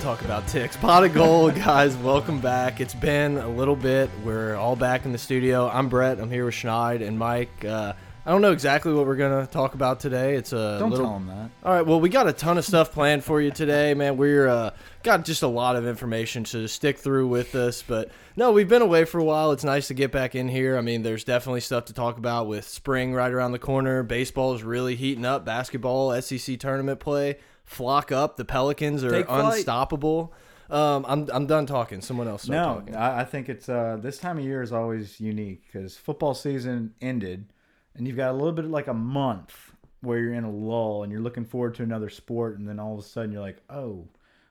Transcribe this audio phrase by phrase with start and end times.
[0.00, 0.78] talk about ticks.
[0.78, 1.94] Pot of gold, guys.
[1.98, 2.80] Welcome back.
[2.80, 4.08] It's been a little bit.
[4.24, 5.68] We're all back in the studio.
[5.68, 6.18] I'm Brett.
[6.18, 7.64] I'm here with Schneid and Mike.
[7.64, 7.92] Uh,
[8.24, 10.36] I don't know exactly what we're gonna talk about today.
[10.36, 11.06] It's a Don't little.
[11.06, 11.50] tell him that.
[11.64, 11.84] All right.
[11.84, 14.16] Well, we got a ton of stuff planned for you today, man.
[14.16, 14.70] We're uh,
[15.02, 17.82] got just a lot of information, so stick through with us.
[17.82, 19.52] But no, we've been away for a while.
[19.52, 20.78] It's nice to get back in here.
[20.78, 24.02] I mean, there's definitely stuff to talk about with spring right around the corner.
[24.02, 25.44] Baseball is really heating up.
[25.44, 27.38] Basketball, SEC tournament play,
[27.70, 28.36] flock up.
[28.36, 30.32] The Pelicans are unstoppable.
[30.68, 32.00] Um, I'm I'm done talking.
[32.00, 32.96] Someone else start No, talking.
[32.96, 36.94] I, I think it's uh, this time of year is always unique because football season
[37.00, 37.52] ended,
[37.94, 41.12] and you've got a little bit like a month where you're in a lull and
[41.12, 44.06] you're looking forward to another sport, and then all of a sudden you're like, oh,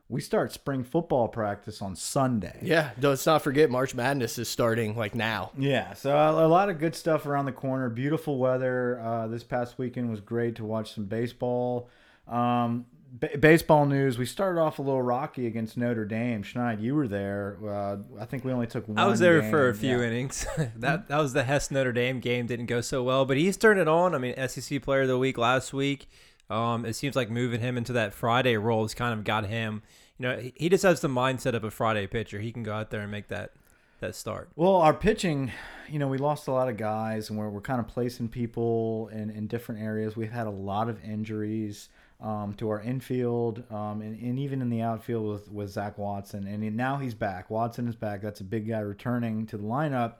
[0.09, 2.59] we start spring football practice on Sunday.
[2.61, 5.51] Yeah, let's not forget March Madness is starting like now.
[5.57, 7.89] Yeah, so a, a lot of good stuff around the corner.
[7.89, 8.99] Beautiful weather.
[8.99, 11.89] Uh, this past weekend was great to watch some baseball.
[12.27, 14.17] Um, ba baseball news.
[14.17, 16.43] We started off a little rocky against Notre Dame.
[16.43, 17.57] Schneid, you were there.
[17.65, 18.97] Uh, I think we only took one.
[18.97, 19.51] I was there game.
[19.51, 20.07] for a few Yeah.
[20.07, 20.45] innings.
[20.77, 22.45] that that was the Hess Notre Dame game.
[22.47, 24.13] Didn't go so well, but he's turned it on.
[24.15, 26.07] I mean, SEC Player of the Week last week.
[26.49, 29.83] Um, it seems like moving him into that Friday role has kind of got him.
[30.17, 32.39] You know, he- he just has the mindset of a Friday pitcher.
[32.39, 33.51] He can go out there and make that
[33.99, 34.49] that start.
[34.55, 35.51] Well, our pitching,
[35.89, 39.09] you know, we lost a lot of guys, and we're, we're kind of placing people
[39.11, 40.15] in, in different areas.
[40.15, 41.89] We've had a lot of injuries
[42.21, 46.47] um, to our infield um, and, and even in the outfield with, with Zach Watson.
[46.47, 47.49] And now he's back.
[47.49, 48.21] Watson is back.
[48.21, 50.15] That's a big guy returning to the lineup.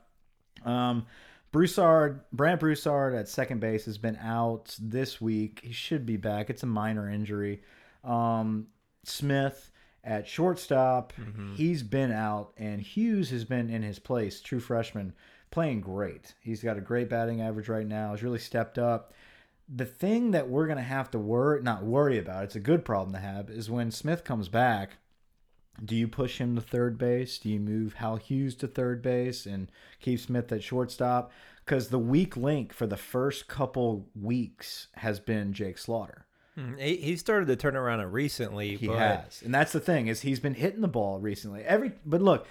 [0.64, 1.06] Um,
[1.52, 5.60] Broussard, Brandt Broussard at second base has been out this week.
[5.62, 6.48] He should be back.
[6.48, 7.62] It's a minor injury.
[8.04, 8.68] Um,
[9.04, 9.70] Smith
[10.04, 11.12] at shortstop,
[11.56, 15.12] he's been out, and Hughes has been in his place, true freshman,
[15.50, 16.34] playing great.
[16.40, 18.12] He's got a great batting average right now.
[18.12, 19.12] He's really stepped up.
[19.72, 23.14] The thing that we're gonna have to worry, not worry about, it's a good problem
[23.14, 24.98] to have, is when Smith comes back.
[25.82, 27.38] Do you push him to third base?
[27.38, 29.70] Do you move Hal Hughes to third base and
[30.00, 31.30] keep Smith at shortstop?
[31.64, 36.26] Because the weak link for the first couple weeks has been Jake Slaughter.
[36.60, 38.76] Hmm, He, he started to turn around it recently.
[38.76, 41.62] He but has, and that's the thing is he's been hitting the ball recently.
[41.62, 42.46] Every but look,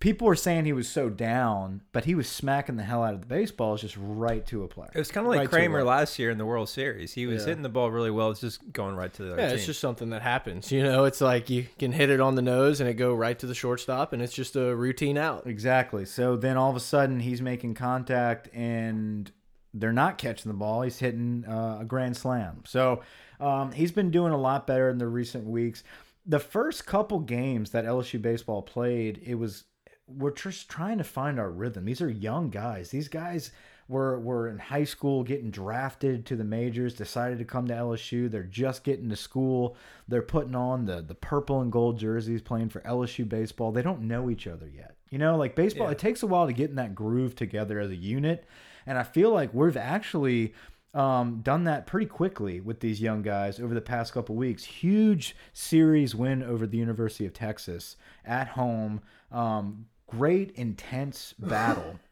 [0.00, 3.20] people were saying he was so down, but he was smacking the hell out of
[3.20, 4.90] the baseballs just right to a player.
[4.94, 7.12] It was kind of like Right Kramer last year in the World Series.
[7.14, 7.48] He was Yeah.
[7.48, 8.30] hitting the ball really well.
[8.30, 9.56] It's just going right to the other Yeah, team.
[9.56, 10.70] it's just something that happens.
[10.70, 13.38] You know, it's like you can hit it on the nose and it go right
[13.38, 15.46] to the shortstop, and it's just a routine out.
[15.46, 16.04] Exactly.
[16.04, 19.30] So then all of a sudden he's making contact and
[19.76, 20.82] they're not catching the ball.
[20.82, 22.62] He's hitting uh, a grand slam.
[22.64, 23.02] So
[23.40, 25.82] um, he's been doing a lot better in the recent weeks.
[26.26, 29.64] The first couple games that LSU baseball played, it was
[30.06, 31.84] we're just trying to find our rhythm.
[31.84, 32.90] These are young guys.
[32.90, 33.50] These guys
[33.88, 38.30] were were in high school getting drafted to the majors, decided to come to LSU.
[38.30, 39.76] They're just getting to school.
[40.08, 43.72] They're putting on the the purple and gold jerseys playing for LSU baseball.
[43.72, 44.96] They don't know each other yet.
[45.10, 45.92] You know, like baseball, Yeah.
[45.92, 48.46] it takes a while to get in that groove together as a unit.
[48.86, 50.54] And I feel like we've actually
[50.94, 54.64] um, done that pretty quickly with these young guys over the past couple weeks.
[54.64, 59.02] Huge series win over the University of Texas at home.
[59.32, 61.98] Um, great intense battle.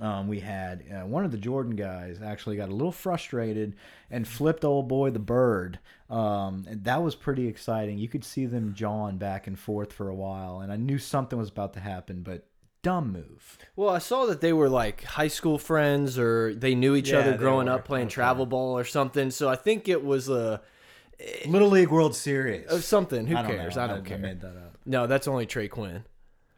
[0.00, 3.74] Um, we had uh, one of the Jordan guys actually got a little frustrated
[4.10, 5.80] and flipped old boy the bird.
[6.08, 7.98] Um, and that was pretty exciting.
[7.98, 11.38] You could see them jawing back and forth for a while, and I knew something
[11.38, 12.46] was about to happen, but
[12.82, 13.58] dumb move.
[13.76, 17.18] Well, I saw that they were like high school friends or they knew each Yeah,
[17.20, 17.74] other growing were.
[17.74, 18.14] up playing Okay.
[18.14, 19.30] travel ball or something.
[19.30, 20.60] So I think it was a
[21.46, 22.66] Little League World Series.
[22.68, 23.26] uh, something.
[23.26, 23.76] Who I don't cares?
[23.76, 23.82] know.
[23.82, 24.18] I don't I care.
[24.18, 24.78] made that up.
[24.86, 26.04] No, that's only Trey Quinn.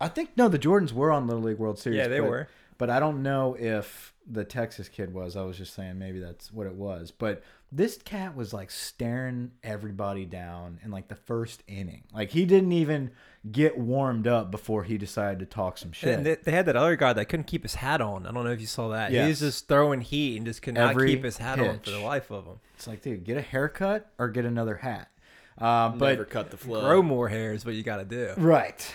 [0.00, 1.96] I think no, the Jordans were on Little League World Series.
[1.98, 2.48] Yeah, they but- were.
[2.78, 5.36] But I don't know if the Texas kid was.
[5.36, 7.12] I was just saying maybe that's what it was.
[7.12, 12.02] But this cat was like staring everybody down in like the first inning.
[12.12, 13.12] Like he didn't even
[13.50, 16.14] get warmed up before he decided to talk some shit.
[16.16, 18.26] And they, they had that other guy that couldn't keep his hat on.
[18.26, 19.10] I don't know if you saw that.
[19.10, 21.90] He was just throwing heat and just could not Every keep his hat on for
[21.90, 22.60] the life of him.
[22.76, 25.08] it's like, dude, get a haircut or get another hat.
[25.58, 26.80] Uh, but Never cut the flow.
[26.80, 28.32] Grow more hair is what you got to do.
[28.36, 28.92] Right.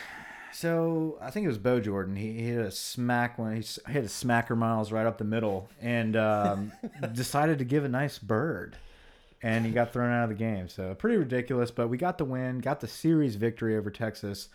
[0.53, 2.15] So I think it was Beau Jordan.
[2.15, 3.59] He, he hit a smack when he
[3.91, 6.71] hit a smacker miles right up the middle and um,
[7.13, 8.77] decided to give a nice bird,
[9.41, 10.67] and he got thrown out of the game.
[10.67, 11.71] So pretty ridiculous.
[11.71, 14.49] But we got the win, got the series victory over Texas.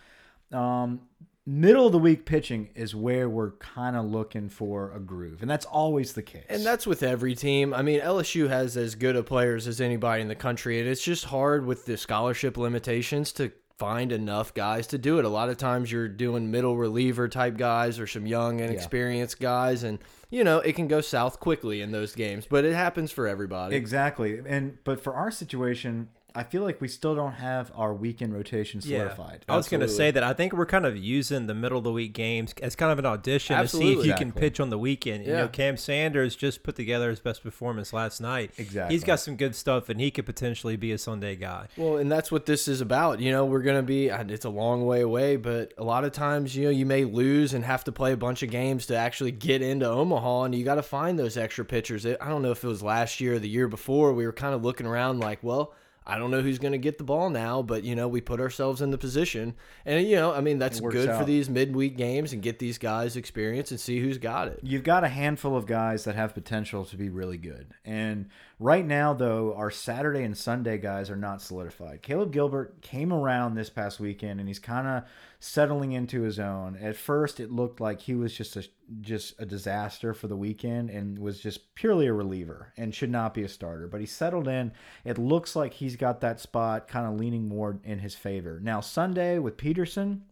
[0.53, 1.03] Um,
[1.47, 5.51] middle of the week pitching is where we're kind of looking for a groove, and
[5.51, 6.45] that's always the case.
[6.49, 7.75] And that's with every team.
[7.75, 11.03] I mean, LSU has as good of players as anybody in the country, and it's
[11.03, 15.25] just hard with the scholarship limitations to find enough guys to do it.
[15.25, 19.41] A lot of times you're doing middle reliever type guys or some young and experienced
[19.41, 19.99] guys, and
[20.31, 22.47] you know it can go south quickly in those games.
[22.49, 23.77] But it happens for everybody.
[23.77, 24.41] Exactly.
[24.47, 28.81] And but for our situation, I feel like we still don't have our weekend rotation
[28.81, 29.45] solidified.
[29.49, 31.85] I was going to say that I think we're kind of using the middle of
[31.85, 34.09] the week games as kind of an audition to see if Absolutely.
[34.09, 35.27] you can pitch on the weekend.
[35.27, 35.39] You Yeah.
[35.43, 38.51] know, Cam Sanders just put together his best performance last night.
[38.57, 38.95] Exactly.
[38.95, 41.69] He's got some good stuff, and he could potentially be a Sunday guy.
[41.77, 43.21] Well, and that's what this is about.
[43.21, 46.05] You know, we're going to be, and it's a long way away, but a lot
[46.05, 48.87] of times, you know, you may lose and have to play a bunch of games
[48.87, 52.07] to actually get into Omaha, and you got to find those extra pitchers.
[52.07, 54.55] I don't know if it was last year or the year before, we were kind
[54.55, 55.75] of looking around like, well,
[56.07, 58.41] I don't know who's going to get the ball now, but, you know, we put
[58.41, 59.55] ourselves in the position.
[59.85, 63.17] And, you know, I mean, that's good for these midweek games and get these guys
[63.17, 64.61] experience and see who's got it.
[64.63, 67.75] You've got a handful of guys that have potential to be really good.
[67.85, 68.31] And
[68.63, 72.03] right now, though, our Saturday and Sunday guys are not solidified.
[72.03, 75.05] Caleb Gilbert came around this past weekend and he's kind of
[75.41, 76.77] settling into his own.
[76.77, 78.65] At first, it looked like he was just a
[79.01, 83.33] just a disaster for the weekend and was just purely a reliever and should not
[83.33, 83.89] be a starter.
[83.89, 84.73] But he settled in.
[85.05, 88.61] It looks like he's got that spot kind of leaning more in his favor.
[88.63, 90.25] Now, Sunday with Peterson,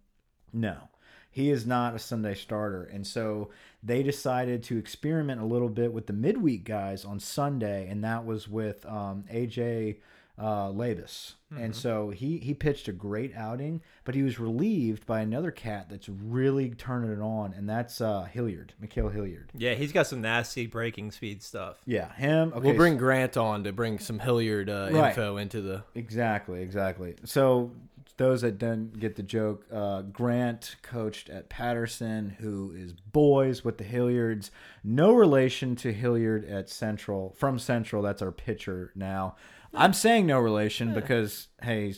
[0.53, 0.89] no,
[1.31, 2.85] he is not a Sunday starter.
[2.85, 3.50] And so
[3.82, 8.25] they decided to experiment a little bit with the midweek guys on Sunday, and that
[8.27, 9.99] was with um, AJ
[10.38, 11.35] uh, Labas.
[11.56, 15.87] And so he, he pitched a great outing, but he was relieved by another cat
[15.91, 19.50] that's really turning it on, and that's uh, Hilliard, Ma'Khail Hilliard.
[19.56, 21.79] Yeah, he's got some nasty breaking speed stuff.
[21.87, 22.53] Yeah, him.
[22.55, 25.09] Okay, We'll bring Grant on to bring some Hilliard uh, Right.
[25.11, 25.82] info into the.
[25.97, 27.17] Exactly, exactly.
[27.25, 27.73] So
[28.16, 33.78] those that didn't get the joke, uh, Grant coached at Patterson, who is boys with
[33.78, 34.50] the Hilliards.
[34.84, 37.34] No relation to Hilliard at Central.
[37.38, 39.36] From Central, that's our pitcher now.
[39.74, 41.94] I'm saying no relation because hey,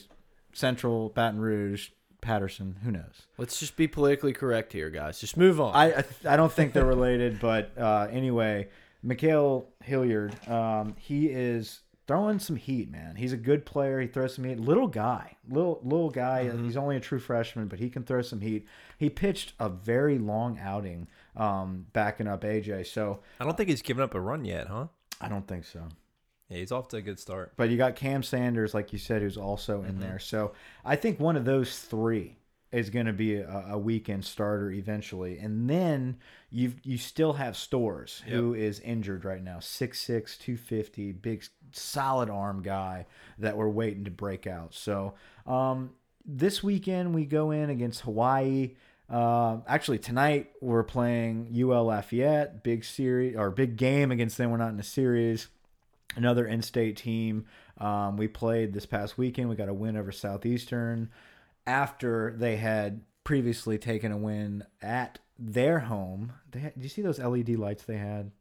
[0.53, 1.89] Central, Baton Rouge,
[2.21, 3.27] Patterson, who knows?
[3.37, 5.19] Let's just be politically correct here, guys.
[5.19, 5.75] Just move on.
[5.75, 8.69] I I, I don't think they're related, but uh, anyway,
[9.05, 13.15] Ma'Khail Hilliard, um, he is throwing some heat, man.
[13.15, 13.99] He's a good player.
[13.99, 14.59] He throws some heat.
[14.59, 16.49] Little guy, little little guy.
[16.57, 18.67] He's only a true freshman, but he can throw some heat.
[18.97, 22.87] He pitched a very long outing, um, backing up AJ.
[22.87, 24.87] So I don't think he's given up a run yet, huh?
[25.21, 25.87] I don't think so.
[26.49, 27.53] Yeah, he's off to a good start.
[27.55, 30.19] But you got Cam Sanders, like you said, who's also in there.
[30.19, 30.51] So
[30.83, 32.37] I think one of those three
[32.73, 36.17] is going to be a, a weekend starter eventually, and then
[36.49, 42.63] you you still have Stores, who is injured right now, 6'6", 250, big solid arm
[42.63, 43.05] guy
[43.37, 44.73] that we're waiting to break out.
[44.73, 45.13] So
[45.45, 45.91] um,
[46.25, 48.75] this weekend we go in against Hawaii.
[49.09, 54.49] Uh, actually, tonight we're playing UL Lafayette, big series or big game against them.
[54.49, 55.47] We're not in a series
[56.15, 57.45] another in-state team.
[57.79, 59.49] Um, we played this past weekend.
[59.49, 61.09] We got a win over Southeastern
[61.65, 66.33] after they had previously taken a win at their home.
[66.51, 68.31] They had, did you see those LED lights they had?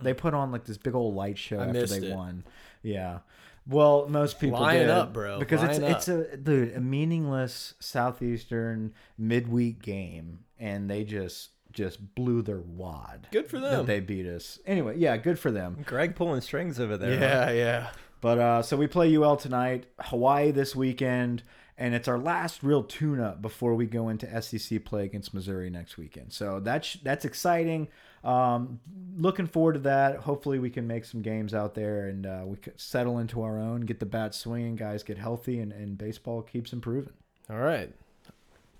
[0.00, 2.14] They put on like this big old light show I after they it.
[2.14, 2.44] won.
[2.82, 3.18] Yeah.
[3.66, 5.38] Well, most people Line did, up, bro.
[5.40, 12.14] because Line it's it's a dude a meaningless Southeastern midweek game, and they just just
[12.14, 13.28] blew their wad.
[13.32, 13.86] Good for that them.
[13.86, 14.58] they beat us.
[14.66, 15.82] Anyway, yeah, good for them.
[15.84, 17.18] Greg pulling strings over there.
[17.18, 17.24] huh?
[17.24, 17.90] yeah, yeah.
[18.20, 21.42] But uh, so we play UL tonight, Hawaii this weekend,
[21.78, 25.96] and it's our last real tune-up before we go into SEC play against Missouri next
[25.96, 26.32] weekend.
[26.32, 27.88] So that's that's exciting.
[28.24, 28.80] Um,
[29.16, 30.18] looking forward to that.
[30.18, 33.80] Hopefully, we can make some games out there and uh, we settle into our own,
[33.82, 37.14] get the bat swinging, guys get healthy, and, and baseball keeps improving.
[37.50, 37.92] All right.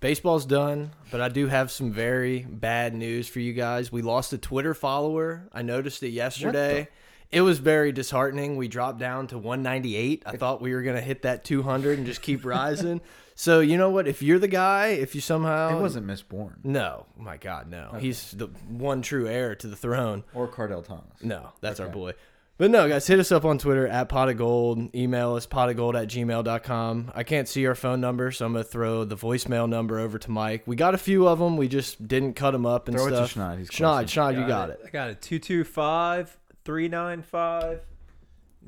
[0.00, 3.92] Baseball's done, but I do have some very bad news for you guys.
[3.92, 5.49] We lost a Twitter follower.
[5.52, 6.88] I noticed it yesterday.
[7.33, 8.57] It was very disheartening.
[8.57, 10.23] We dropped down to 198.
[10.27, 13.01] I thought we were going to hit that 200 and just keep rising.
[13.35, 14.07] so, you know what?
[14.07, 15.77] If you're the guy, if you somehow.
[15.77, 17.07] It wasn't misborn No.
[17.19, 17.97] My God, no.
[17.99, 20.25] He's the one true heir to the throne.
[20.35, 21.23] or Kardell Thomas.
[21.23, 22.12] No, that's our boy.
[22.59, 24.95] But no, guys, hit us up on Twitter at pot of gold.
[24.95, 27.11] Email us potofgold at gmail.com.
[27.15, 30.19] I can't see our phone number, so I'm going to throw the voicemail number over
[30.19, 30.62] to Mike.
[30.67, 31.57] We got a few of them.
[31.57, 33.35] We just didn't cut them up and Throw it to stuff.
[33.35, 33.59] Schneid.
[33.59, 34.21] He's Schneid, closer.
[34.21, 34.81] Schneid, you got it.
[34.87, 35.23] I got it.
[35.23, 37.81] 225 395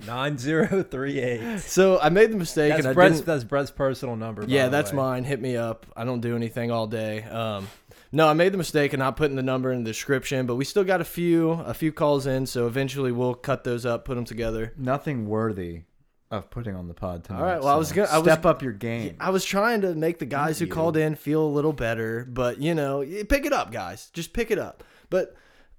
[0.06, 1.60] 9038.
[1.60, 2.70] So I made the mistake.
[2.70, 4.42] That's and I Brett's, didn't, that's Brett's personal number.
[4.42, 4.96] by yeah, the that's way.
[4.96, 5.24] mine.
[5.24, 5.86] Hit me up.
[5.96, 7.22] I don't do anything all day.
[7.22, 7.68] Um,
[8.12, 10.64] no, I made the mistake of not putting the number in the description, but we
[10.64, 14.14] still got a few a few calls in, so eventually we'll cut those up, put
[14.16, 14.72] them together.
[14.76, 15.82] Nothing worthy
[16.30, 17.38] of putting on the pod tonight.
[17.38, 19.16] All right, well, I was gonna- I was- step up your game.
[19.20, 20.72] I was trying to make the guys who you.
[20.72, 24.10] called in feel a little better, but you know, pick it up, guys.
[24.12, 24.82] Just pick it up.
[25.10, 25.36] But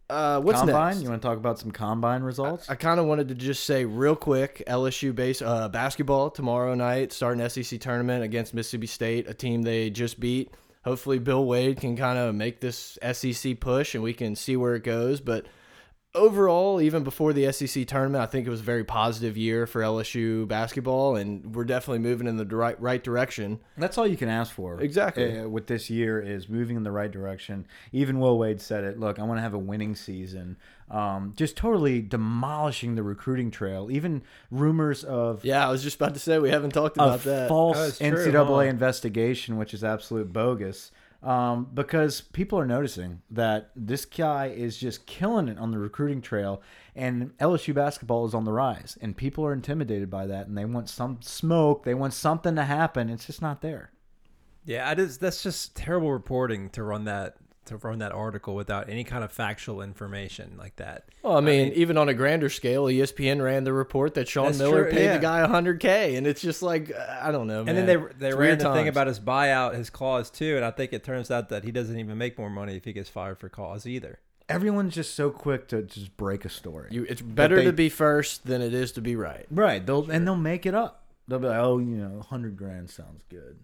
[0.10, 0.90] uh, what's combine?
[0.90, 1.04] next?
[1.04, 2.70] You want to talk about some combine results?
[2.70, 7.12] I kind of wanted to just say real quick: LSU base uh, basketball tomorrow night,
[7.12, 10.52] starting SEC tournament against Mississippi State, a team they just beat.
[10.84, 14.76] Hopefully, Will Wade can kind of make this SEC push, and we can see where
[14.76, 15.20] it goes.
[15.20, 15.48] But
[16.16, 19.82] overall, even before the SEC tournament, I think it was a very positive year for
[19.82, 23.60] LSU basketball, and we're definitely moving in the right right direction.
[23.78, 24.80] That's all you can ask for.
[24.82, 25.40] Exactly.
[25.40, 27.68] uh, with this year is moving in the right direction.
[27.92, 29.00] Even Will Wade said it.
[29.00, 30.58] Look, I want to have a winning season.
[30.90, 33.90] Um, just totally demolishing the recruiting trail.
[33.92, 37.24] Even rumors of Yeah, I was just about to say we haven't talked a about
[37.24, 37.48] that.
[37.50, 38.60] false Oh, it's true, NCAA huh?
[38.70, 40.92] investigation, which is absolute bogus.
[41.26, 46.22] Um, because people are noticing that this guy is just killing it on the recruiting
[46.22, 46.62] trail,
[46.96, 50.66] and LSU basketball is on the rise, and people are intimidated by that, and they
[50.66, 53.10] want some smoke, they want something to happen.
[53.10, 53.92] It's just not there.
[54.66, 58.90] Yeah, I just that's just terrible reporting to run that to run that article without
[58.90, 61.06] any kind of factual information like that.
[61.24, 64.58] Well, I mean, even on a grander scale, E ESPN ran the report that Sean
[64.58, 65.14] Miller true, paid yeah.
[65.18, 67.60] the guy 100k, and it's just like I don't know.
[67.60, 70.56] And then they they It's ran weird the thing about his buyout, his clause too,
[70.56, 72.94] and I think it turns out that he doesn't even make more money if he
[72.94, 74.20] gets fired for cause either.
[74.48, 76.90] Everyone's just so quick to just break a story.
[76.92, 77.04] you.
[77.10, 79.46] It's better they- to be first than it is to be right.
[79.50, 79.84] right?
[79.86, 81.02] They'll and they'll make it up.
[81.28, 83.58] They'll be like, "Oh, you know, hundred grand sounds good."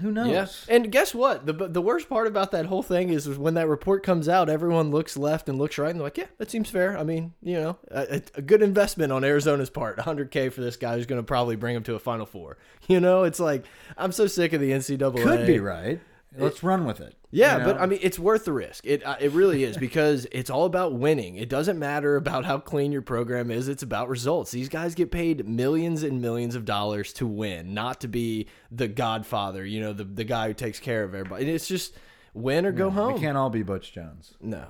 [0.00, 0.28] Who knows?
[0.68, 1.46] Yeah, and guess what?
[1.46, 4.48] the The worst part about that whole thing is, is when that report comes out,
[4.48, 7.34] everyone looks left and looks right, and they're like, "Yeah, that seems fair." I mean,
[7.42, 9.98] you know, a, a good investment on Arizona's part.
[9.98, 12.58] 100k for this guy who's going to probably bring him to a Final Four.
[12.88, 13.64] You know, it's like
[13.96, 15.22] I'm so sick of the NCAA.
[15.22, 16.00] Could be right.
[16.36, 17.16] Let's run with it.
[17.32, 17.80] Yeah, you but?
[17.80, 18.86] I mean, it's worth the risk.
[18.86, 21.36] It uh, it really is because it's all about winning.
[21.36, 23.68] It doesn't matter about how clean your program is.
[23.68, 24.50] It's about results.
[24.50, 28.88] These guys get paid millions and millions of dollars to win, not to be the
[28.88, 29.64] Godfather.
[29.64, 31.44] You know, the the guy who takes care of everybody.
[31.44, 31.94] And it's just
[32.32, 33.14] win or go home.
[33.14, 34.34] we can't all be Butch Jones.
[34.40, 34.66] No,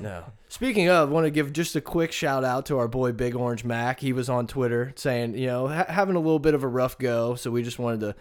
[0.00, 0.24] no.
[0.48, 3.64] Speaking of, want to give just a quick shout out to our boy Big Orange
[3.64, 4.00] Mac.
[4.00, 6.98] He was on Twitter saying, you know, ha having a little bit of a rough
[6.98, 7.34] go.
[7.34, 8.14] So we just wanted to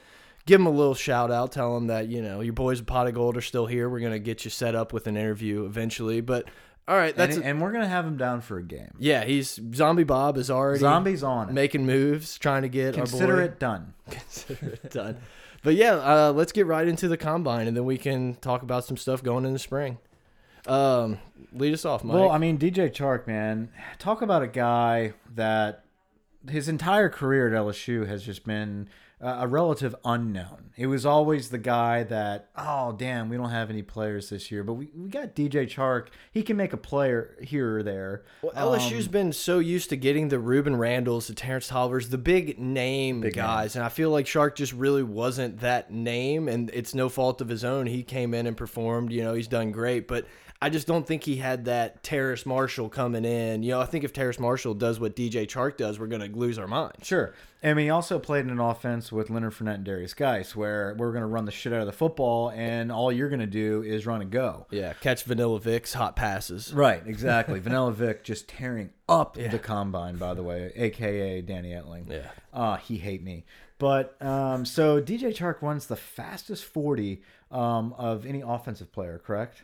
[0.45, 3.07] give him a little shout out, tell him that, you know, your boys of Pot
[3.07, 3.89] of Gold are still here.
[3.89, 6.21] We're going to get you set up with an interview eventually.
[6.21, 6.47] But
[6.88, 7.38] all right, that's.
[7.38, 8.91] and, and we're gonna have him down for a game.
[9.00, 11.53] yeah, he's Zombie Bob is already Zombies on it.
[11.53, 13.93] making moves, trying to get Consider our boy it done.
[14.09, 15.17] consider it done.
[15.63, 18.83] But yeah, uh, let's get right into the combine, and then we can talk about
[18.83, 19.97] some stuff going in the spring.
[20.67, 21.19] Um,
[21.53, 22.15] lead us off, Mike.
[22.15, 25.85] Well, I mean, DJ Chark, man, talk about a guy that
[26.50, 28.89] his entire career at LSU has just been
[29.23, 30.71] uh, a relative unknown.
[30.75, 34.63] He was always the guy that, oh, damn, we don't have any players this year,
[34.63, 36.07] but we, we got DJ Chark.
[36.31, 38.23] He can make a player here or there.
[38.41, 42.59] Well, LSU's been so used to getting the Rueben Randles, the Terrence Tolivers, the big
[42.59, 47.07] name guys, and I feel like Chark just really wasn't that name, and it's no
[47.07, 47.85] fault of his own.
[47.85, 49.11] He came in and performed.
[49.13, 50.25] You know, he's done great, but
[50.63, 53.63] I just don't think he had that Terrace Marshall coming in.
[53.63, 56.58] You know, I think if Terrace Marshall does what DJ Chark does, we're gonna lose
[56.58, 56.93] our mind.
[57.01, 57.34] Sure.
[57.62, 60.96] I mean, he also played in an offense with Leonard Fournette and Darius Guice, where
[60.98, 63.46] we're going to run the shit out of the football, and all you're going to
[63.46, 64.67] do is run and go.
[64.70, 66.74] Yeah, catch Vanilla Vic's hot passes.
[66.74, 67.60] Right, exactly.
[67.62, 72.10] Vanilla Vic just tearing up the combine, by the way, aka Danny Etling.
[72.10, 72.32] Yeah.
[72.53, 73.46] Uh, he hate me.
[73.77, 79.63] But um, so DJ Chark runs the fastest 40 um, of any offensive player, correct?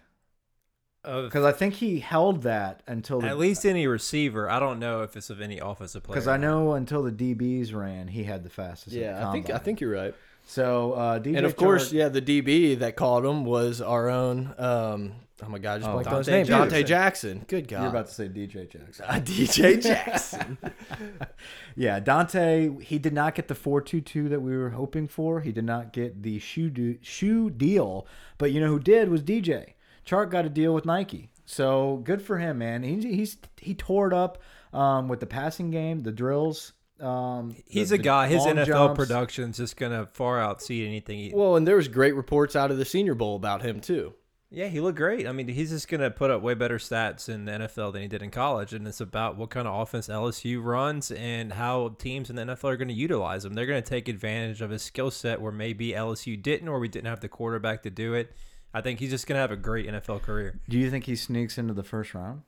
[1.10, 5.02] Of Because I think he held that until at least any receiver, I don't know
[5.02, 6.16] if it's of any offensive player.
[6.16, 8.96] because I know until the DBs ran, he had the fastest.
[8.96, 10.14] at the Yeah, I think I think you're right.
[10.46, 10.94] so.
[10.94, 14.54] Uh, DJ And of course, Chark- yeah, the DB that caught him was our own.
[14.58, 15.14] Um,
[15.44, 16.46] oh my God, I just Oh, blanked on his name.
[16.46, 16.88] Donte Jackson.
[16.88, 17.46] Jackson.
[17.48, 17.82] Good God.
[17.82, 19.06] you're about to say DJ Jackson.
[19.10, 20.58] Uh, DJ Jackson.
[21.76, 25.40] Yeah, Donte, he did not get the 422 that we were hoping for.
[25.42, 28.06] He did not get the shoe do, shoe deal,
[28.38, 29.74] but you know who did was DJ.
[30.06, 31.30] Chark got a deal with Nike.
[31.46, 32.84] So good for him, man.
[32.84, 34.42] He, he's he tore it up
[34.74, 36.74] um, with the passing game, the drills.
[37.00, 38.28] Um, he's the- a guy.
[38.28, 38.98] His NFL jumps.
[38.98, 41.18] production's just gonna far outseed anything.
[41.20, 44.14] He, well, and there was great reports out of the Senior Bowl about him too.
[44.52, 45.26] yeah, he looked great.
[45.28, 48.08] I mean, he's just gonna put up way better stats in the NFL than he
[48.10, 52.30] did in college, and it's about what kind of offense LSU runs and how teams
[52.30, 53.54] in the NFL are going to utilize him.
[53.54, 56.90] They're going to take advantage of his skill set where maybe LSU didn't, or we
[56.90, 58.34] didn't have the quarterback to do it.
[58.74, 60.60] I think he's just going to have a great NFL career.
[60.70, 62.44] Do you think he sneaks into the first round?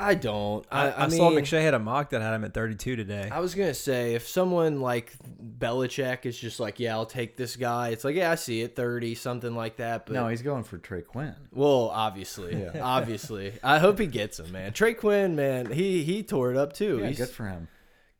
[0.00, 0.64] I don't.
[0.70, 3.28] I, I, I, mean, saw McShay had a mock that had him at 32 today.
[3.32, 5.12] I was gonna say if someone like
[5.58, 7.88] Belichick is just like, yeah, I'll take this guy.
[7.88, 10.06] It's like, yeah, I see it, thirty, something like that.
[10.06, 11.34] But no, he's going for Trey Quinn.
[11.52, 12.80] well, obviously, yeah.
[12.80, 14.72] obviously, I hope he gets him, man.
[14.72, 17.00] Trey Quinn, man, he he tore it up too.
[17.00, 17.66] Yeah, He's good for him.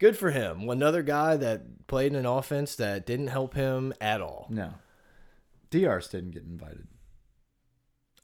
[0.01, 0.69] good for him.
[0.69, 4.49] Another guy that played in an offense that didn't help him at all.
[4.51, 4.73] No,
[5.71, 6.89] Drs didn't get invited.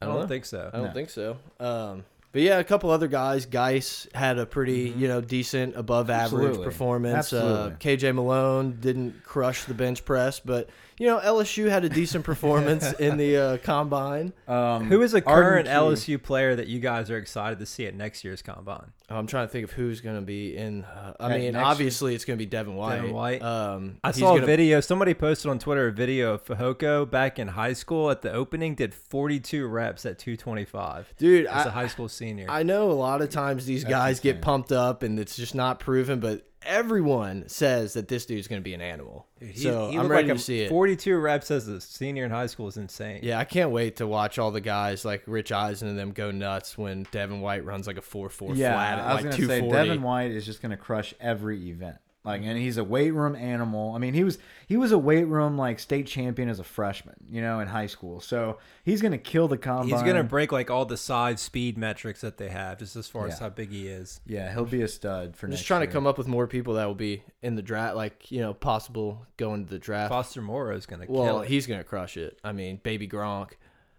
[0.00, 0.70] I don't don't think so.
[0.72, 0.92] I don't No.
[0.92, 1.38] think so.
[1.60, 2.04] Um,
[2.35, 3.47] but yeah, a couple other guys.
[3.47, 6.43] Guice had a pretty, you know, decent above average.
[6.49, 6.64] Absolutely.
[6.64, 7.33] performance.
[7.33, 7.97] Uh, Absolutely.
[8.11, 12.93] KJ Malone didn't crush the bench press, but you know, LSU had a decent performance
[12.95, 14.33] in the uh, combine.
[14.47, 15.73] Um, Who is a current Key.
[15.73, 18.93] LSU player that you guys are excited to see at next year's combine?
[19.09, 20.85] I'm trying to think of who's going to be in.
[20.85, 22.97] Uh, I At mean, next- obviously it's going to be Devin White.
[22.97, 23.43] Devin White.
[23.43, 24.81] Um, I saw a gonna- video.
[24.81, 28.75] Somebody posted on Twitter a video of Fehoko back in high school at the opening.
[28.75, 31.47] Did 42 reps at 225 dude.
[31.47, 32.24] as a I, high school senior.
[32.49, 35.54] I know a lot of times these That's guys get pumped up and it's just
[35.54, 39.26] not proven, but everyone says that this dude's going to be an animal.
[39.40, 40.69] He- so he I'm ready like to see it.
[40.71, 43.21] 42 reps as a senior in high school is insane.
[43.23, 46.31] Yeah, I can't wait to watch all the guys like Rich Eisen and them go
[46.31, 49.37] nuts when Devin White runs like a four four Yeah, flat at I was like
[49.37, 49.69] gonna say.
[49.69, 51.97] Devin White is just gonna crush every event.
[52.25, 53.95] Like, and he's a weight room animal.
[53.95, 57.16] I mean, he was he was a weight room like state champion as a freshman,
[57.28, 58.19] you know, in high school.
[58.21, 59.88] So he's gonna kill the combine.
[59.90, 63.28] He's gonna break like all the size speed metrics that they have, just as far
[63.28, 64.23] as how big he is.
[64.26, 65.88] Yeah, he'll be a stud for I'm next just trying year.
[65.88, 68.54] to come up with more people that will be in the draft, like you know,
[68.54, 70.09] possible going to the draft.
[70.11, 71.49] Foster Moreau is gonna well, it.
[71.49, 72.38] he's gonna crush it.
[72.43, 73.50] I mean, baby Gronk.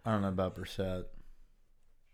[0.04, 1.06] I don't know about Brossette.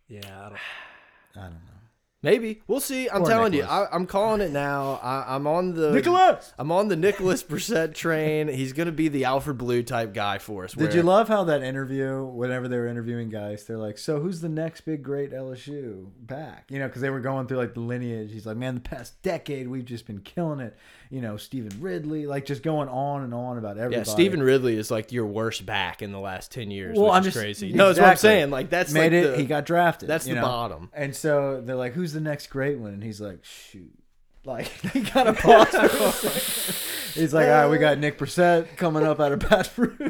[0.10, 0.58] yeah, I don't,
[1.38, 1.81] I don't know.
[2.24, 3.10] Maybe we'll see.
[3.10, 3.88] I'm Poor telling you, Nicholas.
[3.92, 5.00] I, I'm calling it now.
[5.02, 6.54] I, I'm on the Nicholas.
[6.60, 8.48] I'm on the Nicholas Brossette train.
[8.48, 10.74] He's gonna be the Alfred Blue type guy for us.
[10.74, 14.40] Did you love how that interview, whenever they were interviewing guys, they're like, "So who's
[14.42, 17.80] the next big great LSU back?" You know, because they were going through like the
[17.80, 18.32] lineage.
[18.32, 20.78] He's like, "Man, the past decade we've just been killing it."
[21.10, 24.08] You know, Stevan Ridley, like just going on and on about everybody.
[24.08, 26.98] Yeah, Stevan Ridley is like your worst back in the last ten years.
[26.98, 27.74] Well, which I'm is just- crazy.
[27.82, 28.52] No, that's what I'm saying.
[28.52, 29.32] Like that's made like it.
[29.32, 30.08] the- he got drafted.
[30.08, 30.42] that's the know?
[30.42, 30.90] bottom.
[30.94, 33.92] And so they're like, "Who's the next great one?" And he's like, "Shoot."
[34.44, 34.72] Like
[35.16, 35.74] of paused.
[35.76, 37.22] a second.
[37.22, 39.96] He's like, "All right, we got Nick Brossette coming up out of Baton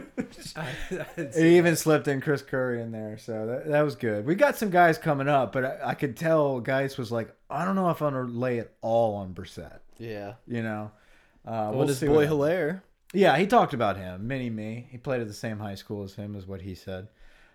[1.18, 4.26] Rouge." He even slipped in Chris Curry in there, so that, that was good.
[4.26, 7.66] We got some guys coming up, but I, I could tell Guice was like, I
[7.66, 9.80] don't know if I'm gonna lay it all on Brossette.
[9.98, 10.36] Yeah.
[10.48, 10.92] You know,
[11.46, 12.26] uh, Well, we'll his boy.
[12.26, 12.84] Helaire.
[13.14, 14.88] Yeah, he talked about him, mini me.
[14.90, 17.10] He played at the same high school as him, is what he said.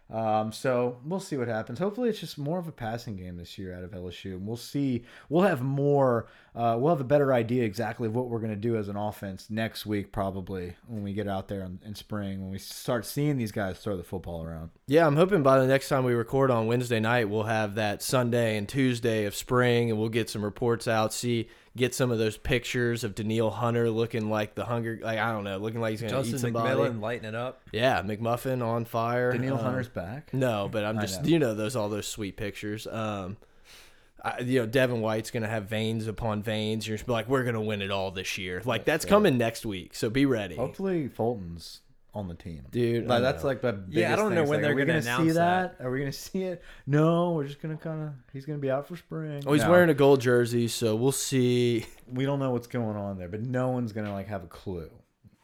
[0.08, 1.78] Um, so we'll see what happens.
[1.78, 4.56] Hopefully, it's just more of a passing game this year out of LSU, and we'll
[4.56, 5.04] see.
[5.28, 6.28] We'll have more.
[6.56, 8.96] Uh, we'll have a better idea exactly of what we're going to do as an
[8.96, 13.04] offense next week, probably when we get out there in, in spring when we start
[13.04, 14.70] seeing these guys throw the football around.
[14.86, 18.02] Yeah, I'm hoping by the next time we record on Wednesday night, we'll have that
[18.02, 21.12] Sunday and Tuesday of spring, and we'll get some reports out.
[21.12, 25.32] See, get some of those pictures of Daniil Hunter looking like the hunger, like I
[25.32, 26.74] don't know, looking like he's gonna eat Justin somebody.
[26.74, 27.60] McMillan lighting it up.
[27.70, 29.32] Yeah, McMuffin on fire.
[29.32, 30.32] Daniel Um, Hunter's back.
[30.32, 31.28] No, but I'm just know.
[31.28, 32.86] you know those all those sweet pictures.
[32.86, 33.36] Um,
[34.26, 36.86] I, you know Devin White's gonna have veins upon veins.
[36.88, 38.60] You're just be like, we're gonna win it all this year.
[38.64, 41.80] Like that's coming next week, so be ready, Hopefully, Fulton's
[42.12, 43.06] on the team, dude.
[43.06, 43.48] Like, that's know.
[43.48, 44.42] like the biggest Yeah, I don't know thing.
[44.42, 45.76] It's when like, they're gonna see announce that.
[45.80, 46.62] Are we gonna see it?
[46.86, 48.14] No, we're just gonna kind of.
[48.32, 49.42] He's gonna be out for spring.
[49.46, 51.86] Oh, he's No, wearing a gold jersey, so we'll see.
[52.12, 54.90] We don't know what's going on there, but no one's gonna like have a clue.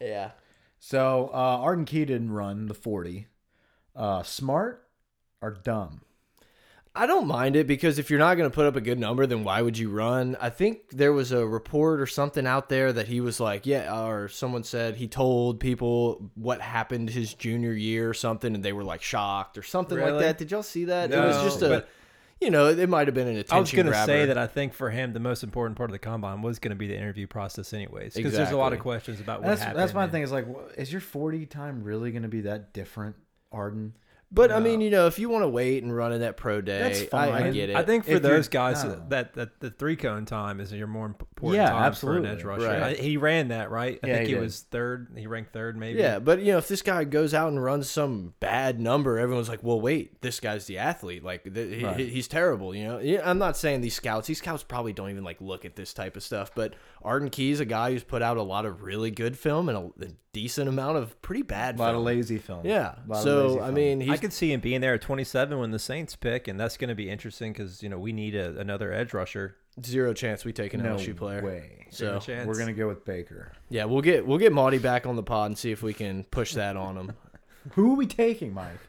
[0.01, 0.31] Yeah.
[0.79, 3.27] So uh, Arden Key didn't run the forty.
[3.95, 4.85] Uh, smart
[5.41, 6.01] or dumb?
[6.95, 9.25] I don't mind it because if you're not going to put up a good number,
[9.25, 10.37] then why would you run?
[10.39, 14.05] I think there was a report or something out there that he was like, yeah,
[14.05, 18.73] or someone said he told people what happened his junior year or something, and they
[18.73, 20.37] were like shocked or something like that.
[20.37, 21.11] Did y'all see that?
[21.11, 21.85] it was just a,
[22.39, 24.45] you know, it might have been an attention I was going to say that I
[24.45, 26.97] think for him the most important part of the combine was going to be the
[26.97, 29.79] interview process, anyways, because there's a lot of questions about what That's happened.
[29.79, 30.21] that's my and- thing.
[30.21, 30.45] Is like,
[30.77, 33.15] is your forty time really gonna be that different,
[33.51, 33.93] Arden?
[34.35, 36.59] But I mean, you know, if you want to wait and run in that pro
[36.59, 37.53] day, That's I, I fine.
[37.53, 37.75] get it.
[37.75, 38.99] I think for If those guys, no.
[39.09, 42.21] that, that the three cone time is your more important Yeah, time absolutely.
[42.23, 42.65] for an edge rusher.
[42.65, 42.81] Right.
[42.81, 43.99] I- he ran that right.
[44.01, 45.09] I Yeah, think he he, was third.
[45.15, 45.99] He ranked third, maybe.
[45.99, 49.49] Yeah, but you know, if this guy goes out and runs some bad number, everyone's
[49.49, 51.23] like, "Well, wait, this guy's the athlete.
[51.23, 51.99] Like, th he, Right.
[51.99, 54.27] he's terrible." You know, I'm not saying these scouts.
[54.27, 56.49] These scouts probably don't even like look at this type of stuff.
[56.55, 59.77] But Arden Key's a guy who's put out a lot of really good film and
[59.77, 61.97] a, a decent amount of pretty bad A lot film.
[61.97, 62.65] of lazy film.
[62.65, 62.95] yeah.
[63.07, 65.59] A lot of So I mean, I he's could see him being there at 27
[65.59, 68.35] when the Saints pick, and that's going to be interesting because you know we need
[68.35, 69.57] a, another edge rusher.
[69.83, 71.43] zero chance we take an no LSU player.
[71.43, 71.87] way.
[71.89, 72.47] So chance.
[72.47, 73.51] We're gonna go with Baker.
[73.69, 76.23] yeah, we'll get we'll get Maudie back on the pod and see if we can
[76.23, 77.11] push that on him.
[77.71, 78.79] Who are we taking, Mike?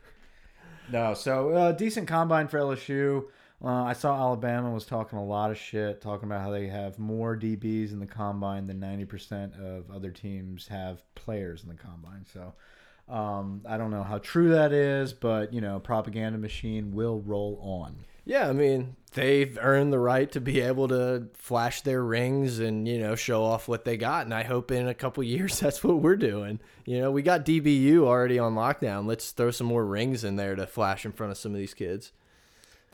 [0.91, 3.25] No, so uh, decent combine for LSU.
[3.63, 6.99] Uh, I saw Alabama was talking a lot of shit, talking about how they have
[6.99, 11.75] more DBs in the combine than ninety percent of other teams have players in the
[11.75, 12.25] combine.
[12.33, 12.55] So
[13.09, 17.59] um, I don't know how true that is, but you know, propaganda machine will roll
[17.63, 18.05] on.
[18.27, 22.89] Yeah, I mean, they've earned the right to be able to flash their rings and,
[22.89, 24.25] you know, show off what they got.
[24.25, 26.61] And I hope in a couple years that's what we're doing.
[26.87, 29.07] You know, we got DBU already on lockdown.
[29.07, 31.75] Let's throw some more rings in there to flash in front of some of these
[31.75, 32.13] kids.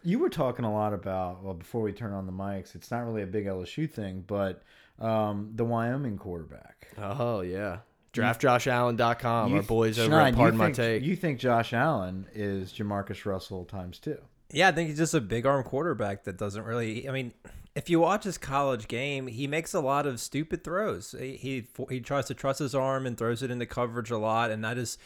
[0.02, 2.74] You were talking a lot about well before we turn on the mics.
[2.74, 4.62] It's not really a big LSU thing, but
[4.98, 6.88] um, the Wyoming quarterback.
[6.98, 7.80] Oh, yeah.
[8.12, 9.48] DraftJoshAllen.com.
[9.50, 11.02] You Our th- boys over Schneid, at you Pardon My think- Take.
[11.02, 14.18] You think Josh Allen is Jamarcus Russell times two?
[14.52, 17.08] Yeah, I think he's just a big arm quarterback that doesn't really.
[17.08, 17.32] I mean,
[17.76, 21.14] if you watch his college game, he makes a lot of stupid throws.
[21.18, 24.50] He he, he tries to trust his arm and throws it into coverage a lot,
[24.50, 24.98] and I just.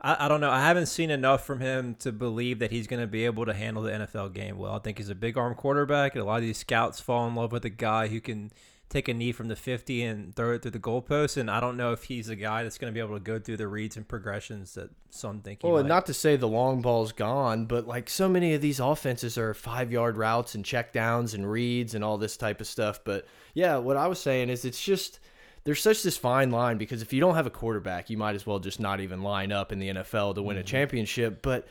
[0.00, 0.50] I, I don't know.
[0.50, 3.54] I haven't seen enough from him to believe that he's going to be able to
[3.54, 4.74] handle the NFL game well.
[4.74, 7.34] I think he's a big arm quarterback, and a lot of these scouts fall in
[7.34, 8.50] love with a guy who can
[8.88, 11.36] take a knee from the 50 and throw it through the goalpost.
[11.36, 13.38] And I don't know if he's a guy that's going to be able to go
[13.38, 15.80] through the reads and progressions that some think he Well, might.
[15.80, 19.36] and not to say the long ball's gone, but like so many of these offenses
[19.36, 23.00] are five yard routes and check downs and reads and all this type of stuff.
[23.04, 25.18] But yeah, what I was saying is it's just
[25.64, 28.46] there's such this fine line because if you don't have a quarterback, you might as
[28.46, 30.66] well just not even line up in the NFL to win a mm-hmm.
[30.66, 31.40] championship.
[31.42, 31.66] But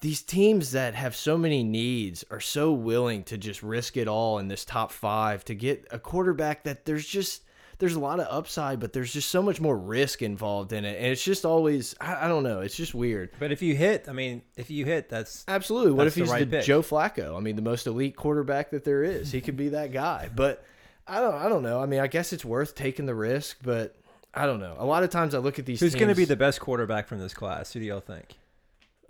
[0.00, 4.38] these teams that have so many needs are so willing to just risk it all
[4.38, 7.42] in this top five to get a quarterback that there's just
[7.78, 10.96] there's a lot of upside, but there's just so much more risk involved in it,
[10.96, 13.30] and it's just always I, I don't know, it's just weird.
[13.38, 15.92] but if you hit, I mean, if you hit, that's Absolutely.
[15.92, 16.62] What That's if the he's right the.
[16.62, 17.36] Joe Flacco?
[17.36, 19.30] I mean, the most elite quarterback that there is.
[19.30, 20.30] He could be that guy.
[20.34, 20.64] But
[21.06, 21.80] I don't I don't know.
[21.80, 23.94] I mean, I guess it's worth taking the risk, but
[24.34, 24.76] I don't know.
[24.78, 27.08] A lot of times I look at these Who's going to be the best quarterback
[27.08, 27.72] from this class?
[27.72, 28.36] Who do y'all think?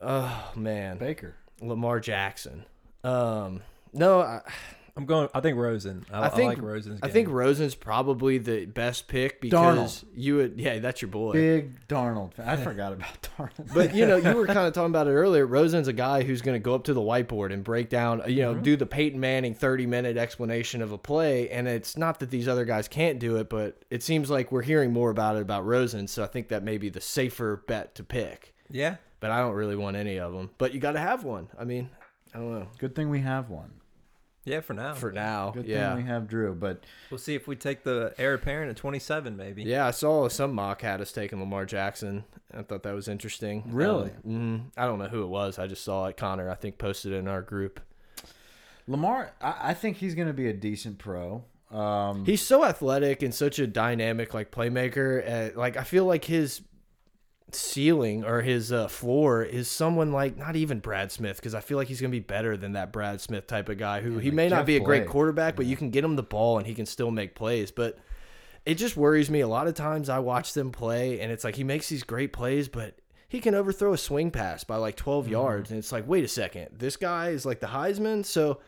[0.07, 0.99] Oh man.
[0.99, 1.35] Baker.
[1.61, 2.65] Lamar Jackson.
[3.03, 4.41] Um no, I,
[4.97, 5.29] I'm going.
[5.35, 6.07] I think Rosen.
[6.11, 7.01] I, I think like Rosen's.
[7.03, 11.33] I think Rosen's probably the best pick because you would yeah, that's your boy.
[11.33, 12.39] Big Darnold.
[12.39, 13.75] I forgot about Darnold.
[13.75, 15.47] But you know, you were kind of talking about it earlier.
[15.47, 18.41] Rosen's a guy who's going to go up to the whiteboard and break down, you
[18.41, 21.51] know, do the Peyton Manning thirty-minute explanation of a play.
[21.51, 24.63] And it's not that these other guys can't do it, but it seems like we're
[24.63, 26.09] hearing more about it about Rosen.
[26.09, 28.55] So I think that may be the safer bet to pick.
[28.71, 28.97] Yeah.
[29.21, 30.51] But I don't really want any of them.
[30.59, 31.49] But you got to have one.
[31.59, 31.91] I mean,
[32.35, 32.69] I don't know.
[32.79, 33.71] Good thing we have one.
[34.45, 34.61] Yeah.
[34.61, 34.95] For now.
[34.95, 35.95] For now, Good yeah.
[35.95, 36.55] thing we have Drew.
[36.55, 39.65] But we'll see if we take the heir apparent at 27, maybe.
[39.65, 42.25] Yeah, I saw some mock had us taking Lamar Jackson.
[42.55, 43.65] I thought that was interesting.
[43.67, 44.11] Really?
[44.25, 44.81] Um, mhm.
[44.81, 45.59] I don't know who it was.
[45.59, 46.17] I just saw it.
[46.17, 47.81] Connor, I think, posted it in our group.
[48.87, 51.45] Lamar, I, I think he's going to be a decent pro.
[51.73, 55.51] Um, He's so athletic and such a dynamic like playmaker.
[55.57, 56.61] Uh, like I feel like his
[57.57, 61.77] ceiling or his uh, floor is someone like not even Brad Smith because I feel
[61.79, 64.35] like he's gonna be better than that Brad Smith type of guy who he like
[64.35, 65.11] may not Jeff be a great Blake.
[65.11, 67.71] quarterback, but you can get him the ball and he can still make plays.
[67.71, 67.99] But
[68.65, 69.41] it just worries me.
[69.41, 72.33] A lot of times I watch them play and it's like he makes these great
[72.33, 72.97] plays, but
[73.29, 75.33] he can overthrow a swing pass by like 12 Mm-hmm.
[75.33, 78.61] yards, and it's like, wait a second, this guy is like the Heisman, so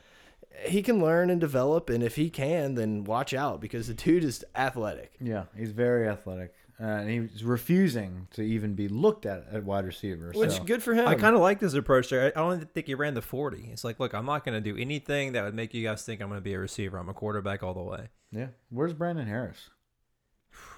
[0.65, 4.25] he can learn and develop, and if he can, then watch out because the dude
[4.25, 5.13] is athletic.
[5.21, 6.53] yeah, he's very athletic.
[6.81, 10.31] Uh, and he's refusing to even be looked at at wide receiver.
[10.33, 10.65] Which so.
[10.65, 11.09] good for him.
[11.09, 12.33] I kind of like this approach there.
[12.37, 13.71] I don't think he ran the 40.
[13.73, 16.21] It's like, look, I'm not going to do anything that would make you guys think
[16.21, 16.97] I'm going to be a receiver.
[16.97, 18.11] I'm a quarterback all the way.
[18.31, 18.49] Yeah.
[18.71, 19.71] Where's Brandon Harris?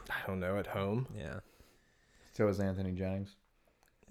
[0.09, 1.07] I don't know at home.
[1.15, 1.41] Yeah.
[2.33, 3.37] So is Anthony Jennings.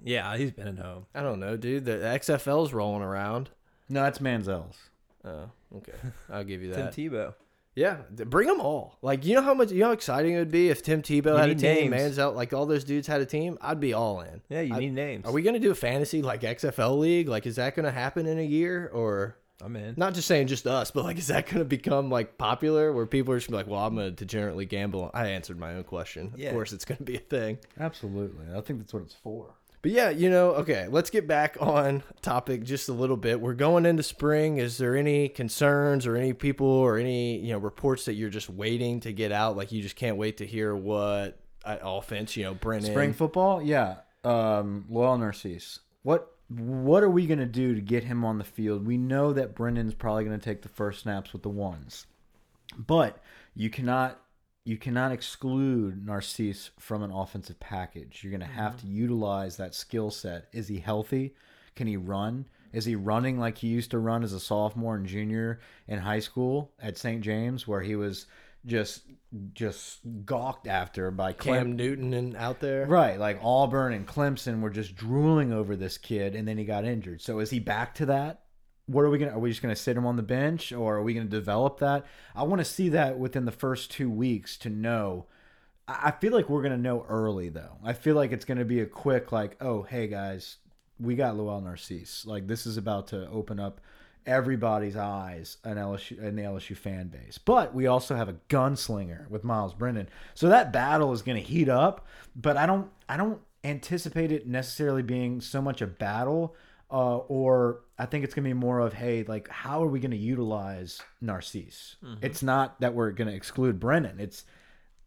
[0.04, 1.08] Yeah, he's been at home.
[1.15, 1.86] I don't know, dude.
[1.86, 3.49] The XFL's rolling around.
[3.89, 4.78] No, that's Manziel's.
[5.25, 5.93] Oh, okay.
[6.30, 6.93] I'll give you that.
[6.93, 7.12] Tim that.
[7.12, 7.34] Tebow.
[7.75, 8.97] Yeah, bring them all.
[9.01, 11.25] Like, you know how much, you know how exciting it would be if Tim Tebow
[11.25, 12.17] You had a team, names.
[12.17, 13.58] Manziel, like all those dudes had a team.
[13.62, 14.41] I'd be all in.
[14.49, 15.25] Yeah, you I- need names.
[15.25, 17.29] Are we gonna do a fantasy like XFL league?
[17.29, 19.38] Like, is that gonna happen in a year or?
[19.62, 19.93] I'm in.
[19.97, 23.05] Not just saying just us, but like, is that going to become like popular where
[23.05, 25.12] people are just gonna be like, well, I'm going to degenerately gamble?
[25.13, 26.32] I answered my own question.
[26.38, 26.47] Yeah.
[26.47, 27.58] Of course, it's going to be a thing.
[27.77, 28.45] Absolutely.
[28.55, 29.55] I think that's what it's for.
[29.81, 33.39] But yeah, you know, okay, let's get back on topic just a little bit.
[33.39, 34.57] We're going into spring.
[34.57, 38.49] Is there any concerns or any people or any, you know, reports that you're just
[38.49, 39.55] waiting to get out?
[39.55, 42.91] Like you just can't wait to hear what uh, offense, you know, Brennan.
[42.91, 43.97] Spring football, yeah.
[44.23, 45.79] Um, Lowell Narcisse.
[46.03, 48.85] What what are we gonna do to get him on the field?
[48.85, 52.05] We know that Brennan's probably gonna take the first snaps with the ones,
[52.75, 53.21] but
[53.55, 54.19] you cannot
[54.69, 58.21] you cannot exclude Narcisse from an offensive package.
[58.23, 58.88] You're gonna have mm-hmm.
[58.88, 60.47] to utilize that skill set.
[60.53, 61.34] Is he healthy?
[61.75, 62.45] Can he run?
[62.71, 66.19] Is he running like he used to run as a sophomore and junior in high
[66.19, 67.21] school at St.
[67.21, 68.27] James, where he was
[68.63, 69.01] just
[69.55, 72.86] just gawked after by Clem Cam Newton and out there.
[72.86, 76.86] Right, like Auburn and Clemson were just drooling over this kid, and then he got
[76.86, 77.21] injured.
[77.21, 78.43] So is he back to that?
[78.89, 79.32] What are we gonna?
[79.32, 82.06] Are we just gonna sit him on the bench, or are we gonna develop that?
[82.36, 85.25] I want to see that within the first two weeks to know.
[85.88, 87.78] I feel like we're gonna know early though.
[87.84, 90.58] I feel like it's gonna be a quick like, oh hey guys,
[90.99, 92.25] we got Lowell Narcisse.
[92.25, 93.80] Like this is about to open up
[94.25, 97.38] everybody's eyes in LSU the LSU fan base.
[97.38, 100.10] But we also have a gunslinger with Myles Brennan.
[100.36, 104.47] So that battle is going to heat up, but I don't I don't anticipate it
[104.47, 106.56] necessarily being so much a battle
[106.91, 109.99] uh, or I think it's going to be more of hey, like how are we
[109.99, 111.95] going to utilize Narcisse?
[112.21, 114.19] It's not that we're going to exclude Brennan.
[114.19, 114.45] It's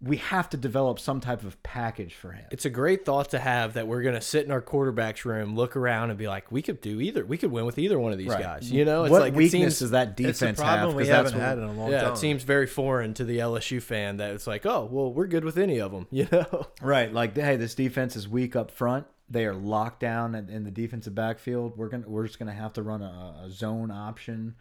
[0.04, 2.44] we have to develop some type of package for him.
[2.50, 5.54] It's a great thought to have that we're going to sit in our quarterback's room,
[5.54, 7.24] look around, and be like, we could do either.
[7.24, 8.42] We could win with either one of these Right.
[8.42, 8.68] guys.
[8.68, 10.78] You know, it's what like it weakness seems, does that defense It's a have?
[10.78, 12.12] problem we 'Cause that's haven't what- had in a long yeah, time.
[12.14, 15.44] it seems very foreign to the LSU fan that it's like, oh, well, we're good
[15.44, 16.08] with any of them.
[16.10, 19.06] You know, Right, like hey, this defense is weak up front.
[19.32, 21.76] They are locked down in, the defensive backfield.
[21.76, 24.54] We're gonna we're just gonna have to run a, a zone option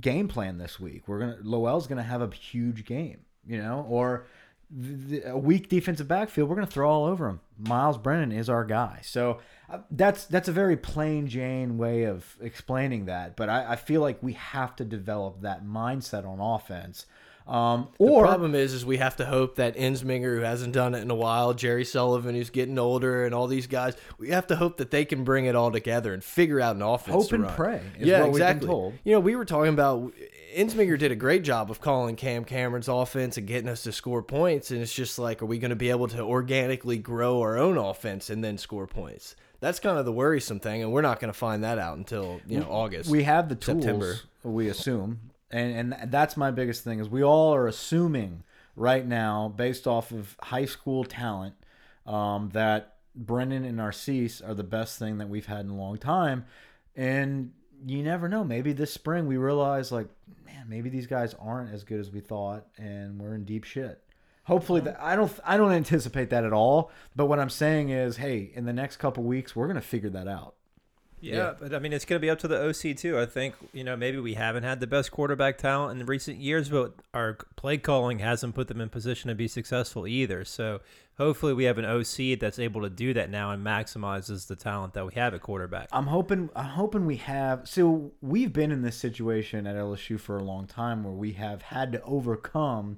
[0.00, 1.04] game plan this week.
[1.06, 4.26] We're gonna Lowell's gonna have a huge game, you know, or
[4.68, 6.48] the, a weak defensive backfield.
[6.48, 7.40] We're gonna throw all over him.
[7.56, 12.36] Myles Brennan is our guy, so uh, that's that's a very plain Jane way of
[12.40, 13.36] explaining that.
[13.36, 17.06] But I, I feel like we have to develop that mindset on offense.
[17.50, 21.00] Um, the problem is, is we have to hope that Ensminger, who hasn't done it
[21.00, 24.56] in a while, Jerry Sullivan, who's getting older, and all these guys, we have to
[24.56, 27.24] hope that they can bring it all together and figure out an offense.
[27.24, 27.54] Hope and run.
[27.56, 28.68] pray is yeah, what we've been exactly.
[28.68, 28.94] told.
[29.02, 30.12] You know, we were talking about
[30.54, 34.22] Ensminger did a great job of calling Cam Cameron's offense and getting us to score
[34.22, 37.58] points, and it's just like, are we going to be able to organically grow our
[37.58, 39.34] own offense and then score points?
[39.58, 42.40] That's kind of the worrisome thing, and we're not going to find that out until
[42.46, 43.10] you know August.
[43.10, 44.20] we have the tools September.
[44.44, 45.18] we assume
[45.50, 48.42] and and that's my biggest thing is we all are assuming
[48.76, 51.54] right now based off of high school talent
[52.06, 55.98] um, that brennan and narcisse are the best thing that we've had in a long
[55.98, 56.44] time.
[56.96, 57.52] And
[57.86, 58.44] you never know.
[58.44, 60.08] Maybe this spring we realize like
[60.44, 64.02] man maybe these guys aren't as good as we thought and we're in deep shit.
[64.44, 66.90] Hopefully that i don't i don't anticipate that at all.
[67.16, 70.10] But what i'm saying is hey in the next couple weeks we're going to figure
[70.10, 70.54] that out
[71.20, 71.54] Yeah, Yeah.
[71.60, 73.18] but I mean, it's going to be up to the OC too.
[73.18, 76.68] I think you know maybe we haven't had the best quarterback talent in recent years,
[76.68, 80.44] but our play calling hasn't put them in position to be successful either.
[80.44, 80.80] So
[81.18, 84.94] hopefully, we have an OC that's able to do that now and maximizes the talent
[84.94, 85.88] that we have at quarterback.
[85.92, 90.38] I'm hoping I'm hoping we have so we've been in this situation at LSU for
[90.38, 92.96] a long time where we have had to overcome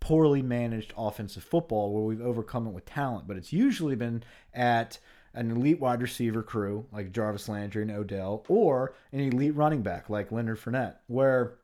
[0.00, 4.98] poorly managed offensive football where we've overcome it with talent, but it's usually been at
[5.34, 10.10] an elite wide receiver crew like Jarvis Landry and Odell or an elite running back
[10.10, 11.54] like Leonard Fournette where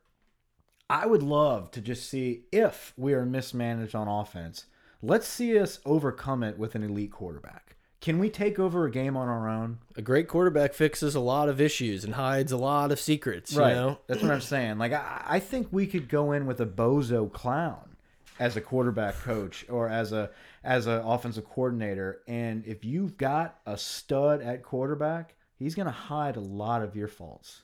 [0.89, 4.65] I would love to just see if we are mismanaged on offense.
[5.01, 7.75] Let's see us overcome it with an elite quarterback.
[8.01, 9.79] Can we take over a game on our own?
[9.97, 13.51] a great quarterback fixes a lot of issues and hides a lot of secrets.
[13.51, 14.77] You know, That's what I'm saying.
[14.77, 17.97] Like I, I think we could go in with a bozo clown
[18.39, 20.31] as a quarterback coach or as a
[20.63, 25.91] as an offensive coordinator, and if you've got a stud at quarterback, he's going to
[25.91, 27.61] hide a lot of your faults.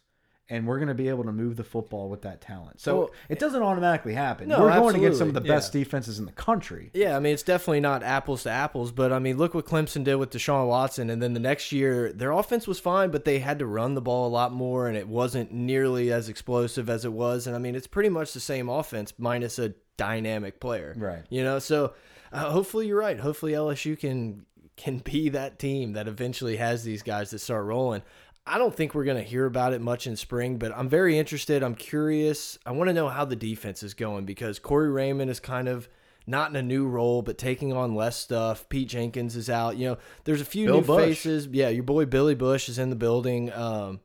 [0.47, 2.79] And we're going to be able to move the football with that talent.
[2.79, 4.47] So Well, it doesn't automatically happen.
[4.47, 5.55] No, we're going against some of the absolutely.
[5.55, 6.91] best defenses in the country.
[6.93, 10.03] Yeah, I mean it's definitely not apples to apples, but I mean look what Clemson
[10.03, 13.39] did with Deshaun Watson, and then the next year their offense was fine, but they
[13.39, 17.05] had to run the ball a lot more, and it wasn't nearly as explosive as
[17.05, 17.47] it was.
[17.47, 21.23] And I mean it's pretty much the same offense minus a dynamic player, Right.
[21.29, 21.93] You know, so
[22.35, 23.19] uh, hopefully you're right.
[23.19, 24.45] Hopefully LSU can
[24.77, 28.01] can be that team that eventually has these guys that start rolling.
[28.45, 31.17] I don't think we're going to hear about it much in spring, but I'm very
[31.17, 31.63] interested.
[31.63, 32.59] I'm curious.
[32.65, 35.87] I want to know how the defense is going because Corey Raymond is kind of
[36.27, 38.67] not in a new role, but taking on less stuff.
[38.69, 39.77] Pete Jenkins is out.
[39.77, 41.05] You know, there's a few Bill new Bush.
[41.05, 41.47] faces.
[41.47, 43.51] Yeah, your boy Billy Bush is in the building.
[43.53, 44.01] Um,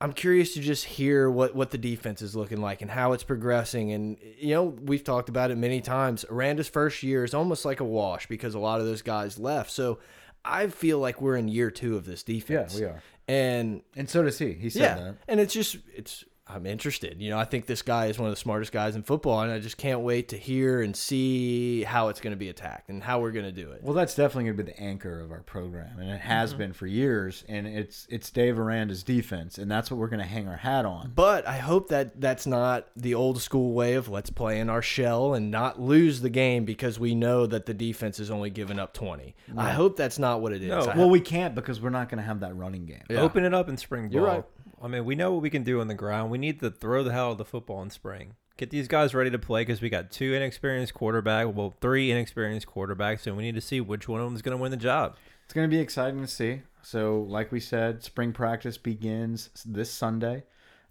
[0.00, 3.24] I'm curious to just hear what what the defense is looking like and how it's
[3.24, 3.92] progressing.
[3.92, 6.24] And you know, we've talked about it many times.
[6.30, 9.70] Aranda's first year is almost like a wash because a lot of those guys left.
[9.70, 9.98] So
[10.44, 12.74] I feel like we're in year two of this defense.
[12.74, 13.02] Yeah, we are.
[13.26, 14.52] And And so does he.
[14.52, 15.14] He said yeah, that.
[15.26, 17.20] and it's just it's I'm interested.
[17.20, 19.52] You know, I think this guy is one of the smartest guys in football, and
[19.52, 23.02] I just can't wait to hear and see how it's going to be attacked and
[23.02, 23.82] how we're going to do it.
[23.82, 26.58] Well, that's definitely going to be the anchor of our program, and it has Mm-hmm.
[26.58, 27.44] been for years.
[27.48, 30.84] And it's it's Dave Aranda's defense, and that's what we're going to hang our hat
[30.86, 31.12] on.
[31.14, 34.82] But I hope that that's not the old school way of let's play in our
[34.82, 38.78] shell and not lose the game because we know that the defense is only giving
[38.78, 39.34] up 20.
[39.56, 40.68] I hope that's not what it is.
[40.70, 43.02] No, Well, we can't because we're not going to have that running game.
[43.10, 43.20] Yeah.
[43.20, 44.12] Open it up in spring ball.
[44.14, 44.44] You're right.
[44.82, 46.30] I mean, we know what we can do on the ground.
[46.30, 48.34] We need to throw the hell out of the football in spring.
[48.56, 52.66] Get these guys ready to play because we got two inexperienced quarterback, well, three inexperienced
[52.66, 54.76] quarterbacks, and we need to see which one of them is going to win the
[54.76, 55.16] job.
[55.44, 56.62] It's going to be exciting to see.
[56.82, 60.44] So, like we said, spring practice begins this Sunday,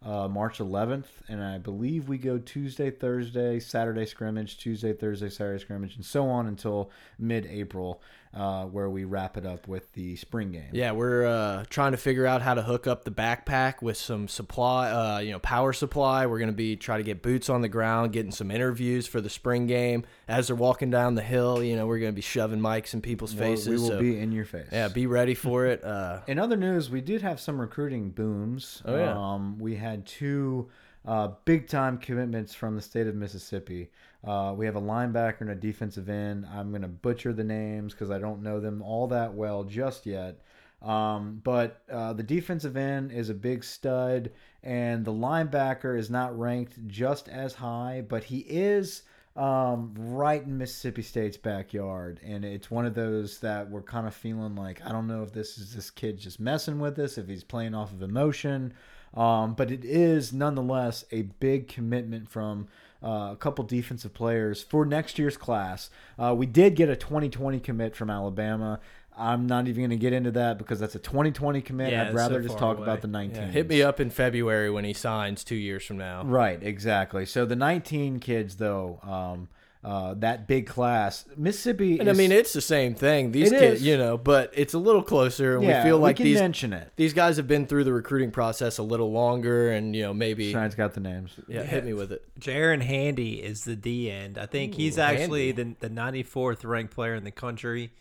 [0.03, 5.59] uh, March 11th, and I believe we go Tuesday, Thursday, Saturday scrimmage, Tuesday, Thursday, Saturday
[5.59, 8.01] scrimmage, and so on until mid-April,
[8.33, 10.69] uh, where we wrap it up with the spring game.
[10.73, 14.27] Yeah, we're uh, trying to figure out how to hook up the backpack with some
[14.27, 16.25] supply, uh, you know, power supply.
[16.25, 19.21] We're going to be try to get boots on the ground, getting some interviews for
[19.21, 21.63] the spring game as they're walking down the hill.
[21.63, 23.67] You know, we're going to be shoving mics in people's Well, faces.
[23.67, 24.67] we will so, be in your face.
[24.71, 25.83] yeah, be ready for it.
[25.83, 28.81] Uh, In other news, we did have some recruiting booms.
[28.85, 29.17] Oh, yeah.
[29.17, 30.69] Um, we had two
[31.05, 33.89] uh, big time commitments from the state of Mississippi.
[34.27, 36.45] Uh, we have a linebacker and a defensive end.
[36.53, 40.05] I'm going to butcher the names because I don't know them all that well just
[40.05, 40.41] yet.
[40.81, 46.37] Um, but uh, the defensive end is a big stud, and the linebacker is not
[46.37, 49.03] ranked just as high, but he is
[49.35, 54.13] um, right in Mississippi State's backyard, and it's one of those that we're kind of
[54.13, 57.27] feeling like I don't know if this is this kid just messing with us, if
[57.27, 58.73] he's playing off of emotion,
[59.13, 62.67] um, but it is nonetheless a big commitment from.
[63.03, 65.91] Uh, a couple defensive players for next year's class.
[66.17, 68.79] Uh, we did get a 2020 commit from Alabama.
[69.17, 71.91] I'm not even going to get into that because that's a 2020 commit.
[71.91, 72.85] Yeah, I'd rather so just talk away.
[72.85, 73.35] about the 19.
[73.35, 76.23] Yeah, hit me up in February when he signs two years from now.
[76.23, 77.25] Right, exactly.
[77.25, 79.49] So the 19 kids, though, um,
[79.87, 81.97] uh, that big class, Mississippi.
[81.97, 83.31] And I mean, it's the same thing.
[83.31, 83.87] These It kids, is.
[83.87, 86.73] you know, but it's a little closer, and yeah, we feel like can these mention
[86.73, 86.91] it.
[86.97, 90.51] these guys have been through the recruiting process a little longer, and you know, maybe
[90.51, 91.31] Shine's got the names.
[91.47, 92.21] yeah, hit me with it.
[92.37, 94.37] Jaron Handy is the D end.
[94.37, 97.91] I think he's Ooh, actually the, the 94th ranked player in the country.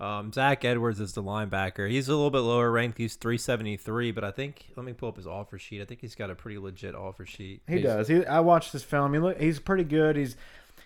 [0.00, 1.88] Um, Zach Edwards is the linebacker.
[1.88, 2.98] He's a little bit lower ranked.
[2.98, 5.80] He's 373, but I think let me pull up his offer sheet.
[5.80, 7.62] I think he's got a pretty legit offer sheet.
[7.68, 8.08] He does.
[8.08, 9.14] He, I watched this film.
[9.14, 10.16] He look, he's pretty good.
[10.16, 10.36] He's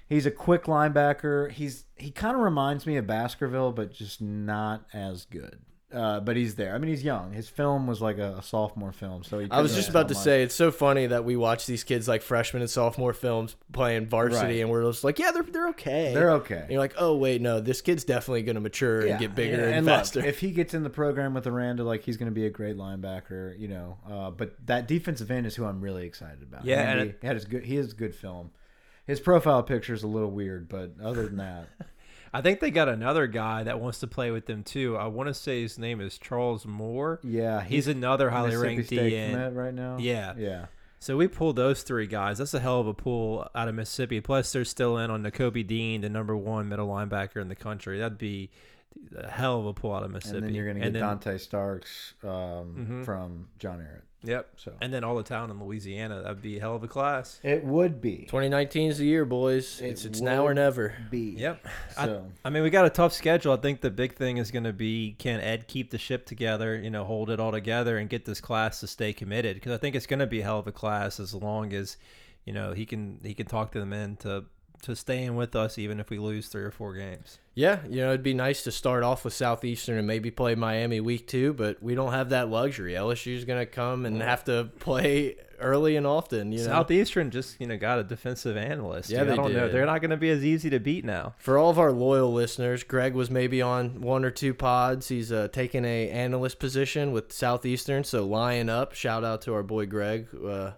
[0.08, 1.50] he's a quick linebacker.
[1.50, 5.60] He's he kind of reminds me of Baskerville, but just not as good.
[5.92, 6.74] Uh, but he's there.
[6.74, 7.32] I mean, he's young.
[7.32, 10.14] His film was like a, a sophomore film, so he I was just about to
[10.14, 10.22] much.
[10.24, 14.06] say it's so funny that we watch these kids like freshman and sophomore films playing
[14.08, 14.60] varsity, Right.
[14.62, 16.12] and we're just like, yeah, they're they're okay.
[16.12, 16.58] they're okay.
[16.62, 19.34] And you're like, oh wait, no, this kid's definitely going to mature Yeah, and get
[19.36, 19.76] bigger yeah.
[19.76, 20.24] and, look, faster.
[20.26, 22.76] if he gets in the program with Aranda, like he's going to be a great
[22.76, 23.96] linebacker, you know.
[24.10, 26.64] Uh, but that defensive end is who I'm really excited about.
[26.64, 27.64] Yeah, And and he, he had his good.
[27.64, 28.50] He has good film.
[29.06, 31.68] His profile picture is a little weird, but other than that,
[32.34, 34.96] I think they got another guy that wants to play with them too.
[34.96, 37.20] I want to say his name is Charles Moore.
[37.22, 39.56] yeah, He's another highly ranked State D end.
[39.56, 39.96] right now.
[39.98, 40.34] Yeah.
[40.36, 40.66] yeah.
[40.98, 42.38] So we pulled those three guys.
[42.38, 44.20] That's a hell of a pull out of Mississippi.
[44.20, 47.98] Plus, they're still in on Nakobe Dean, the number one middle linebacker in the country.
[48.00, 48.50] That'd be
[49.16, 50.38] a hell of a pull out of Mississippi.
[50.38, 52.30] And then you're going to get then- Donte Starks um,
[53.02, 53.04] Mhm.
[53.04, 54.02] from John Ehret.
[54.24, 54.48] Yep.
[54.56, 56.22] So And then all the town in Louisiana.
[56.22, 57.38] That'd be a hell of a class.
[57.42, 58.26] it would be.
[58.28, 59.80] 2019 is the year, boys.
[59.80, 60.94] It It's it's now or would never.
[61.10, 61.34] Be.
[61.38, 61.66] Yep.
[61.96, 63.52] I- I mean, we got a tough schedule.
[63.52, 66.76] I think the big thing is going to be can Ed keep the ship together,
[66.76, 69.54] you know, hold it all together and get this class to stay committed?
[69.56, 71.96] Because I think it's going to be a hell of a class as long as,
[72.44, 74.44] you know, he can he can talk to them into
[74.82, 77.38] to staying with us even if we lose three or four games.
[77.54, 81.00] Yeah, you know, it'd be nice to start off with Southeastern and maybe play Miami
[81.00, 82.92] week two, but we don't have that luxury.
[82.92, 86.52] LSU's going to come and have to play early and often.
[86.52, 89.08] You know, Southeastern just you know got a defensive analyst.
[89.08, 91.34] Yeah, Dude, they don't know they're not going to be as easy to beat now.
[91.38, 95.08] for all of our loyal listeners, Greg was maybe on one or two pods.
[95.08, 98.92] He's uh, taking a analyst position with Southeastern, so lion up.
[98.92, 100.28] Shout out to our boy Greg.
[100.34, 100.72] Uh,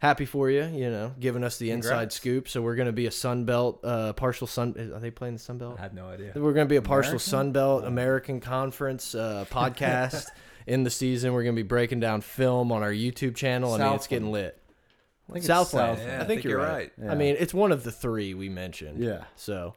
[0.00, 2.16] happy for you, you know, giving us the inside Congrats.
[2.16, 2.48] scoop.
[2.48, 4.92] So we're going to be a Sun Belt, uh, partial Sun.
[4.94, 5.76] Are they playing the Sun Belt?
[5.78, 6.32] I have no idea.
[6.34, 7.30] We're going to be a partial American?
[7.30, 10.26] Sun Belt American Conference uh, podcast
[10.66, 11.32] in the season.
[11.32, 13.74] We're going to be breaking down film on our YouTube channel.
[13.74, 14.60] I mean, it's getting lit.
[15.28, 15.98] I think Southland.
[15.98, 16.18] Southland.
[16.18, 16.90] Yeah, I, think you're right.
[17.00, 17.12] Yeah.
[17.12, 19.04] I mean, it's one of the three we mentioned.
[19.04, 19.24] Yeah.
[19.36, 19.74] So,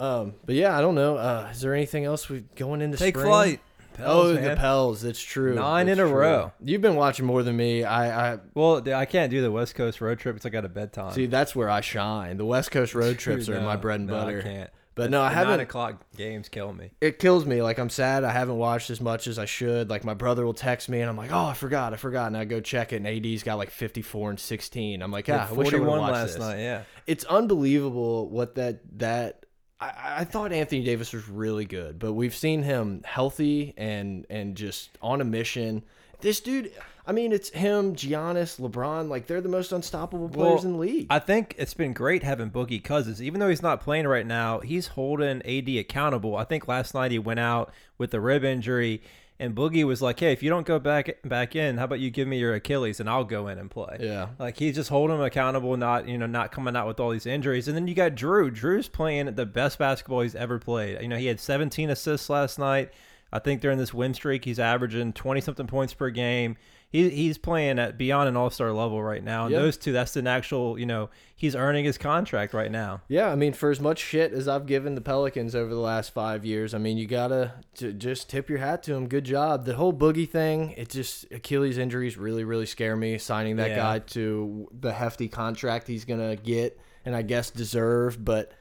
[0.00, 1.16] um, but yeah, I don't know.
[1.16, 3.26] Uh, is there anything else we going into Take spring?
[3.28, 3.60] flight.
[4.00, 4.56] Oh, Pels, the man.
[4.56, 5.02] Pels.
[5.02, 5.54] That's true.
[5.54, 6.18] Nine That's in a true.
[6.18, 6.52] row.
[6.62, 7.84] You've been watching more than me.
[7.84, 10.68] I, I Well, I can't do the West Coast road trip because I got a
[10.68, 11.12] bedtime.
[11.12, 11.26] see.
[11.26, 12.36] That's where I shine.
[12.36, 14.38] The West Coast road trips are my bread and no, butter.
[14.38, 14.70] I can't.
[14.94, 15.50] But no, I The haven't.
[15.52, 16.90] Nine o'clock games kill me.
[17.00, 17.62] it kills me.
[17.62, 19.88] Like I'm sad I haven't watched as much as I should.
[19.88, 22.36] Like my brother will text me and I'm like, oh, I forgot, I forgot, and
[22.36, 25.00] I go check it, and AD's got like 54 and 16.
[25.00, 26.38] I'm like, yeah, I wish I would watched last this.
[26.40, 26.58] night.
[26.60, 26.82] Yeah.
[27.06, 29.46] It's unbelievable what that that.
[29.82, 34.56] I, I thought Anthony Davis was really good, but we've seen him healthy and and
[34.56, 35.82] just on a mission.
[36.20, 36.70] This dude,
[37.04, 39.08] I mean, it's him, Giannis, LeBron.
[39.08, 41.06] Like they're the most unstoppable players Well, in the league.
[41.10, 43.20] I think it's been great having Boogie Cousins.
[43.20, 46.36] Even though he's not playing right now, he's holding AD accountable.
[46.36, 49.02] I think last night he went out with a rib injury,
[49.42, 52.10] and Boogie was like, "Hey, if you don't go back back in, how about you
[52.10, 55.16] give me your Achilles and I'll go in and play." yeah, Like he's just holding
[55.16, 57.66] him accountable, not you know not coming out with all these injuries.
[57.66, 58.50] And then you got Drew.
[58.50, 61.02] Drew's playing the best basketball he's ever played.
[61.02, 62.92] You know he had 17 assists last night.
[63.32, 66.56] I think during this win streak he's averaging 20 something points per game.
[66.92, 69.46] He, he's playing at beyond an all star level right now.
[69.46, 69.60] And Yeah.
[69.62, 73.00] those two, that's an actual you know he's earning his contract right now.
[73.08, 76.12] Yeah, I mean, for as much shit as I've given the Pelicans over the last
[76.12, 79.08] five years, I mean, you gotta just tip your hat to him.
[79.08, 79.64] Good job.
[79.64, 83.16] The whole boogie thing, it just Achilles injuries really, really scare me.
[83.18, 83.76] Signing that Yeah.
[83.76, 88.52] guy to the hefty contract he's gonna get, and I guess deserve, but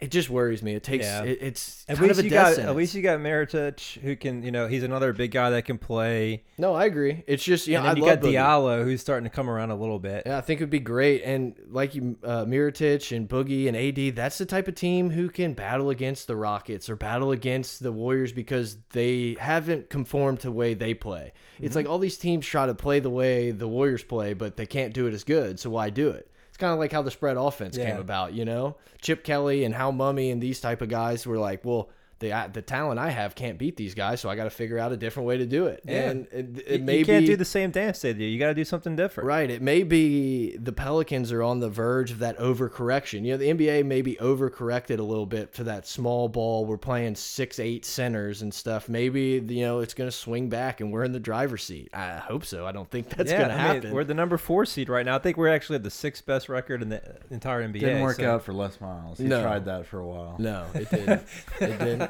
[0.00, 0.74] it just worries me.
[0.74, 1.24] It takes Yeah.
[1.24, 2.68] it, it's At kind least of a you got sentence.
[2.70, 5.78] at least you got Mirotic who can you know he's another big guy that can
[5.78, 6.42] play.
[6.58, 7.22] no, I agree.
[7.26, 8.32] It's just you know and then I you got Boogie.
[8.34, 10.22] Diallo who's starting to come around a little bit.
[10.26, 11.22] Yeah, I think it would be great.
[11.22, 15.28] And like you, uh, Mirotic and Boogie and AD, that's the type of team who
[15.28, 20.46] can battle against the Rockets or battle against the Warriors because they haven't conformed to
[20.48, 21.32] the way they play.
[21.60, 24.64] It's like all these teams try to play the way the Warriors play, but they
[24.66, 25.60] can't do it as good.
[25.60, 26.29] So why do it?
[26.60, 28.76] Kind of like how the spread offense came about, you know?
[29.00, 31.88] Chip Kelly and Hal Mumme and these type of guys were like, well,
[32.20, 34.92] the the talent I have can't beat these guys, so I got to figure out
[34.92, 35.82] a different way to do it.
[35.86, 36.10] Yeah.
[36.10, 38.24] And it, it You, may you can't be- do the same dance they do.
[38.24, 39.26] You got to do something different.
[39.26, 39.50] Right.
[39.50, 43.24] It may be the Pelicans are on the verge of that overcorrection.
[43.24, 46.66] You know, the NBA may be overcorrected a little bit to that small ball.
[46.66, 48.88] We're playing six, eight centers and stuff.
[48.88, 51.88] Maybe, you know, it's going to swing back and we're in the driver's seat.
[51.94, 52.66] I hope so.
[52.66, 53.92] I don't think that's yeah, going to I mean, happen.
[53.94, 55.16] we're the number four seed right now.
[55.16, 57.80] I think we're actually at the sixth best record in the entire NBA.
[57.80, 59.16] Didn't work so- out for Les Miles.
[59.18, 59.42] He No.
[59.42, 60.36] tried that for a while.
[60.38, 61.22] no, it didn't.
[61.60, 62.09] it didn't.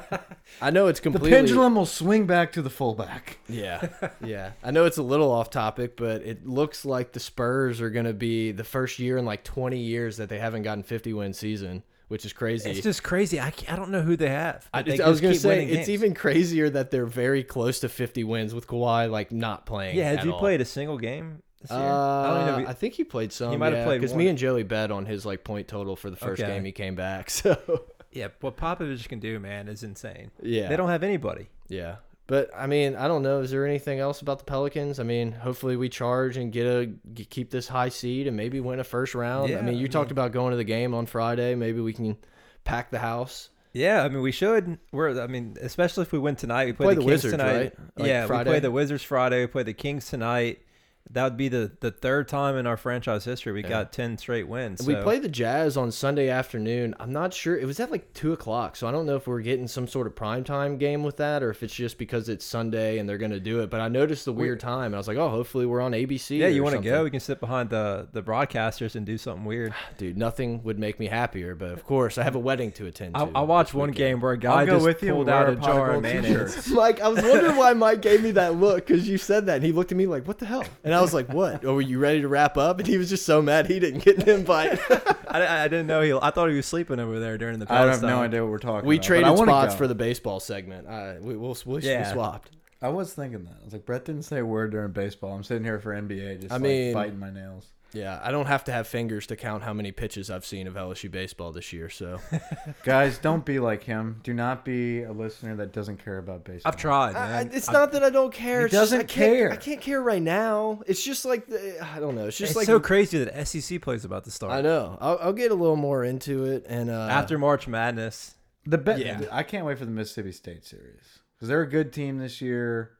[0.61, 1.29] I know it's completely.
[1.29, 3.39] The pendulum will swing back to the fullback.
[3.47, 3.87] Yeah,
[4.23, 4.51] yeah.
[4.63, 8.05] I know it's a little off topic, but it looks like the Spurs are going
[8.05, 11.33] to be the first year in like 20 years that they haven't gotten 50 win
[11.33, 12.69] season, which is crazy.
[12.69, 13.39] It's just crazy.
[13.39, 14.67] I, I don't know who they have.
[14.73, 15.89] I, they it's- I was gonna say it's games.
[15.89, 19.97] even crazier that they're very close to 50 wins with Kawhi like not playing.
[19.97, 20.39] Yeah, has he all.
[20.39, 21.41] played a single game?
[21.69, 22.67] Uh, I know.
[22.69, 23.51] I think he played some.
[23.51, 26.09] He might have played because me and Joey bet on his like point total for
[26.09, 26.51] the first Okay.
[26.51, 27.29] game he came back.
[27.41, 30.31] So yeah, what Popovich can do, man, is insane.
[30.41, 31.49] yeah, They don't have anybody.
[31.67, 31.97] yeah.
[32.27, 33.41] But I mean, I don't know.
[33.41, 35.01] Is there anything else about the Pelicans?
[35.01, 36.89] I mean, hopefully we charge and get a
[37.25, 39.49] keep this high seed and maybe win a first round.
[39.49, 41.55] Yeah, I mean, you I talked mean- about going to the game on Friday.
[41.55, 42.15] Maybe we can
[42.63, 43.49] pack the house.
[43.73, 44.77] Yeah, I mean, we should.
[44.93, 47.33] We're, I mean, especially if we win tonight, we play, Play the, the Kings Wizards,
[47.33, 47.53] tonight.
[47.57, 47.73] right?
[47.97, 49.41] Like yeah, we play the Wizards Friday.
[49.41, 50.61] We play the Kings tonight.
[51.09, 53.69] That would be the the third time in our franchise history we Yeah.
[53.69, 54.81] got ten straight wins.
[54.85, 56.95] We so- play the Jazz on Sunday afternoon.
[56.99, 57.57] I'm not sure.
[57.57, 60.07] It was at like two o'clock, so I don't know if we're getting some sort
[60.07, 63.31] of primetime game with that, or if it's just because it's Sunday and they're going
[63.31, 63.69] to do it.
[63.69, 66.37] But I noticed the weird time, and I was like, oh, hopefully we're on ABC.
[66.37, 67.03] Yeah, you want want to go?
[67.03, 69.73] We can sit behind the the broadcasters and do something weird.
[69.97, 70.17] dude?
[70.17, 73.17] Nothing would make me happier, but of course I have a wedding to attend.
[73.17, 73.97] I, to I watched one weekend.
[73.97, 75.11] game where a guy I'll just with you.
[75.13, 76.55] pulled out a a jar of mayonnaise.
[76.55, 76.73] t-shirt.
[76.75, 79.65] Mike, I was wondering why Mike gave me that look because you said that, and
[79.65, 81.63] he looked at me like, "What the hell?" And I was like, "What?
[81.65, 84.03] Oh, were you ready to wrap up?" And he was just so mad he didn't
[84.03, 84.79] get an invite.
[85.27, 86.13] I, I didn't know he.
[86.13, 87.71] I thought he was sleeping over there during the.
[87.71, 89.01] I have no idea what we're talking we about.
[89.03, 89.77] but traded spots go.
[89.77, 90.87] for the baseball segment.
[90.87, 92.07] Uh, we, we'll, we'll, Yeah.
[92.07, 92.51] we swapped.
[92.81, 93.57] I was thinking that.
[93.61, 95.33] I was like, Brett didn't say a word during baseball.
[95.35, 97.67] I'm sitting here for NBA, just I like mean- biting my nails.
[97.93, 100.75] Yeah, I don't have to have fingers to count how many pitches I've seen of
[100.75, 101.89] LSU baseball this year.
[101.89, 102.19] So
[102.83, 104.19] Guys, don't be like him.
[104.23, 106.71] Do not be a listener that doesn't care about baseball.
[106.71, 107.49] I've tried, I, man.
[107.53, 108.59] it's I- not that I don't care.
[108.59, 109.51] He it's just doesn't I can't- care.
[109.51, 110.81] I can't care right now.
[110.87, 112.27] It's just like the, I don't know.
[112.27, 114.97] It's just It's like so crazy that SEC plays about to start I know.
[115.01, 118.35] I'll, I'll get a little more into it and uh, after March Madness.
[118.65, 118.99] The bet.
[118.99, 119.21] Yeah.
[119.31, 122.91] I can't wait for the Mississippi State series because they're a good team this year.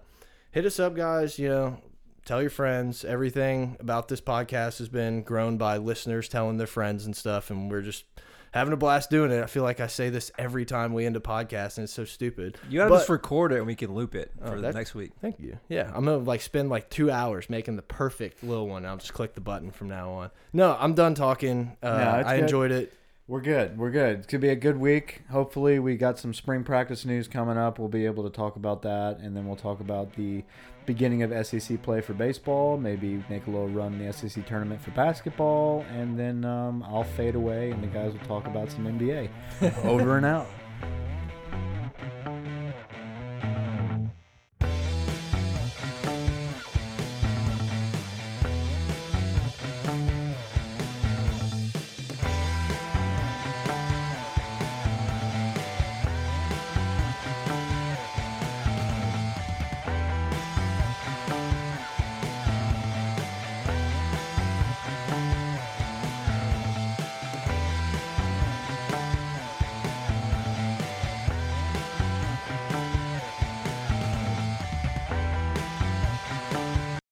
[0.52, 1.38] hit us up, guys.
[1.40, 1.78] You know,
[2.26, 3.04] tell your friends.
[3.06, 7.70] Everything about this podcast has been grown by listeners telling their friends and stuff, and
[7.72, 8.06] we're just
[8.54, 9.42] having a blast doing it.
[9.44, 12.06] I feel like I say this every time we end a podcast, and it's so
[12.06, 12.58] stupid.
[12.70, 14.62] You got to But- just record it and we can loop it Oh, for the
[14.62, 15.12] that- next week.
[15.22, 15.58] Thank you.
[15.70, 18.86] Yeah, I'm gonna like spend like two hours making the perfect little one.
[18.86, 20.30] I'll just click the button from now on.
[20.54, 21.78] No, I'm done talking.
[21.82, 22.44] Uh, No, I good.
[22.44, 22.94] enjoyed it.
[23.26, 23.78] We're good.
[23.78, 24.18] We're good.
[24.20, 25.22] It's gonna be a good week.
[25.32, 27.80] Hopefully, we got some spring practice news coming up.
[27.80, 30.44] We'll be able to talk about that, and then we'll talk about the
[30.86, 32.78] beginning of SEC play for baseball.
[32.78, 37.04] Maybe make a little run in the SEC tournament for basketball, and then um, I'll
[37.04, 39.30] fade away, and the guys will talk about some NBA.
[39.86, 40.48] Over and out.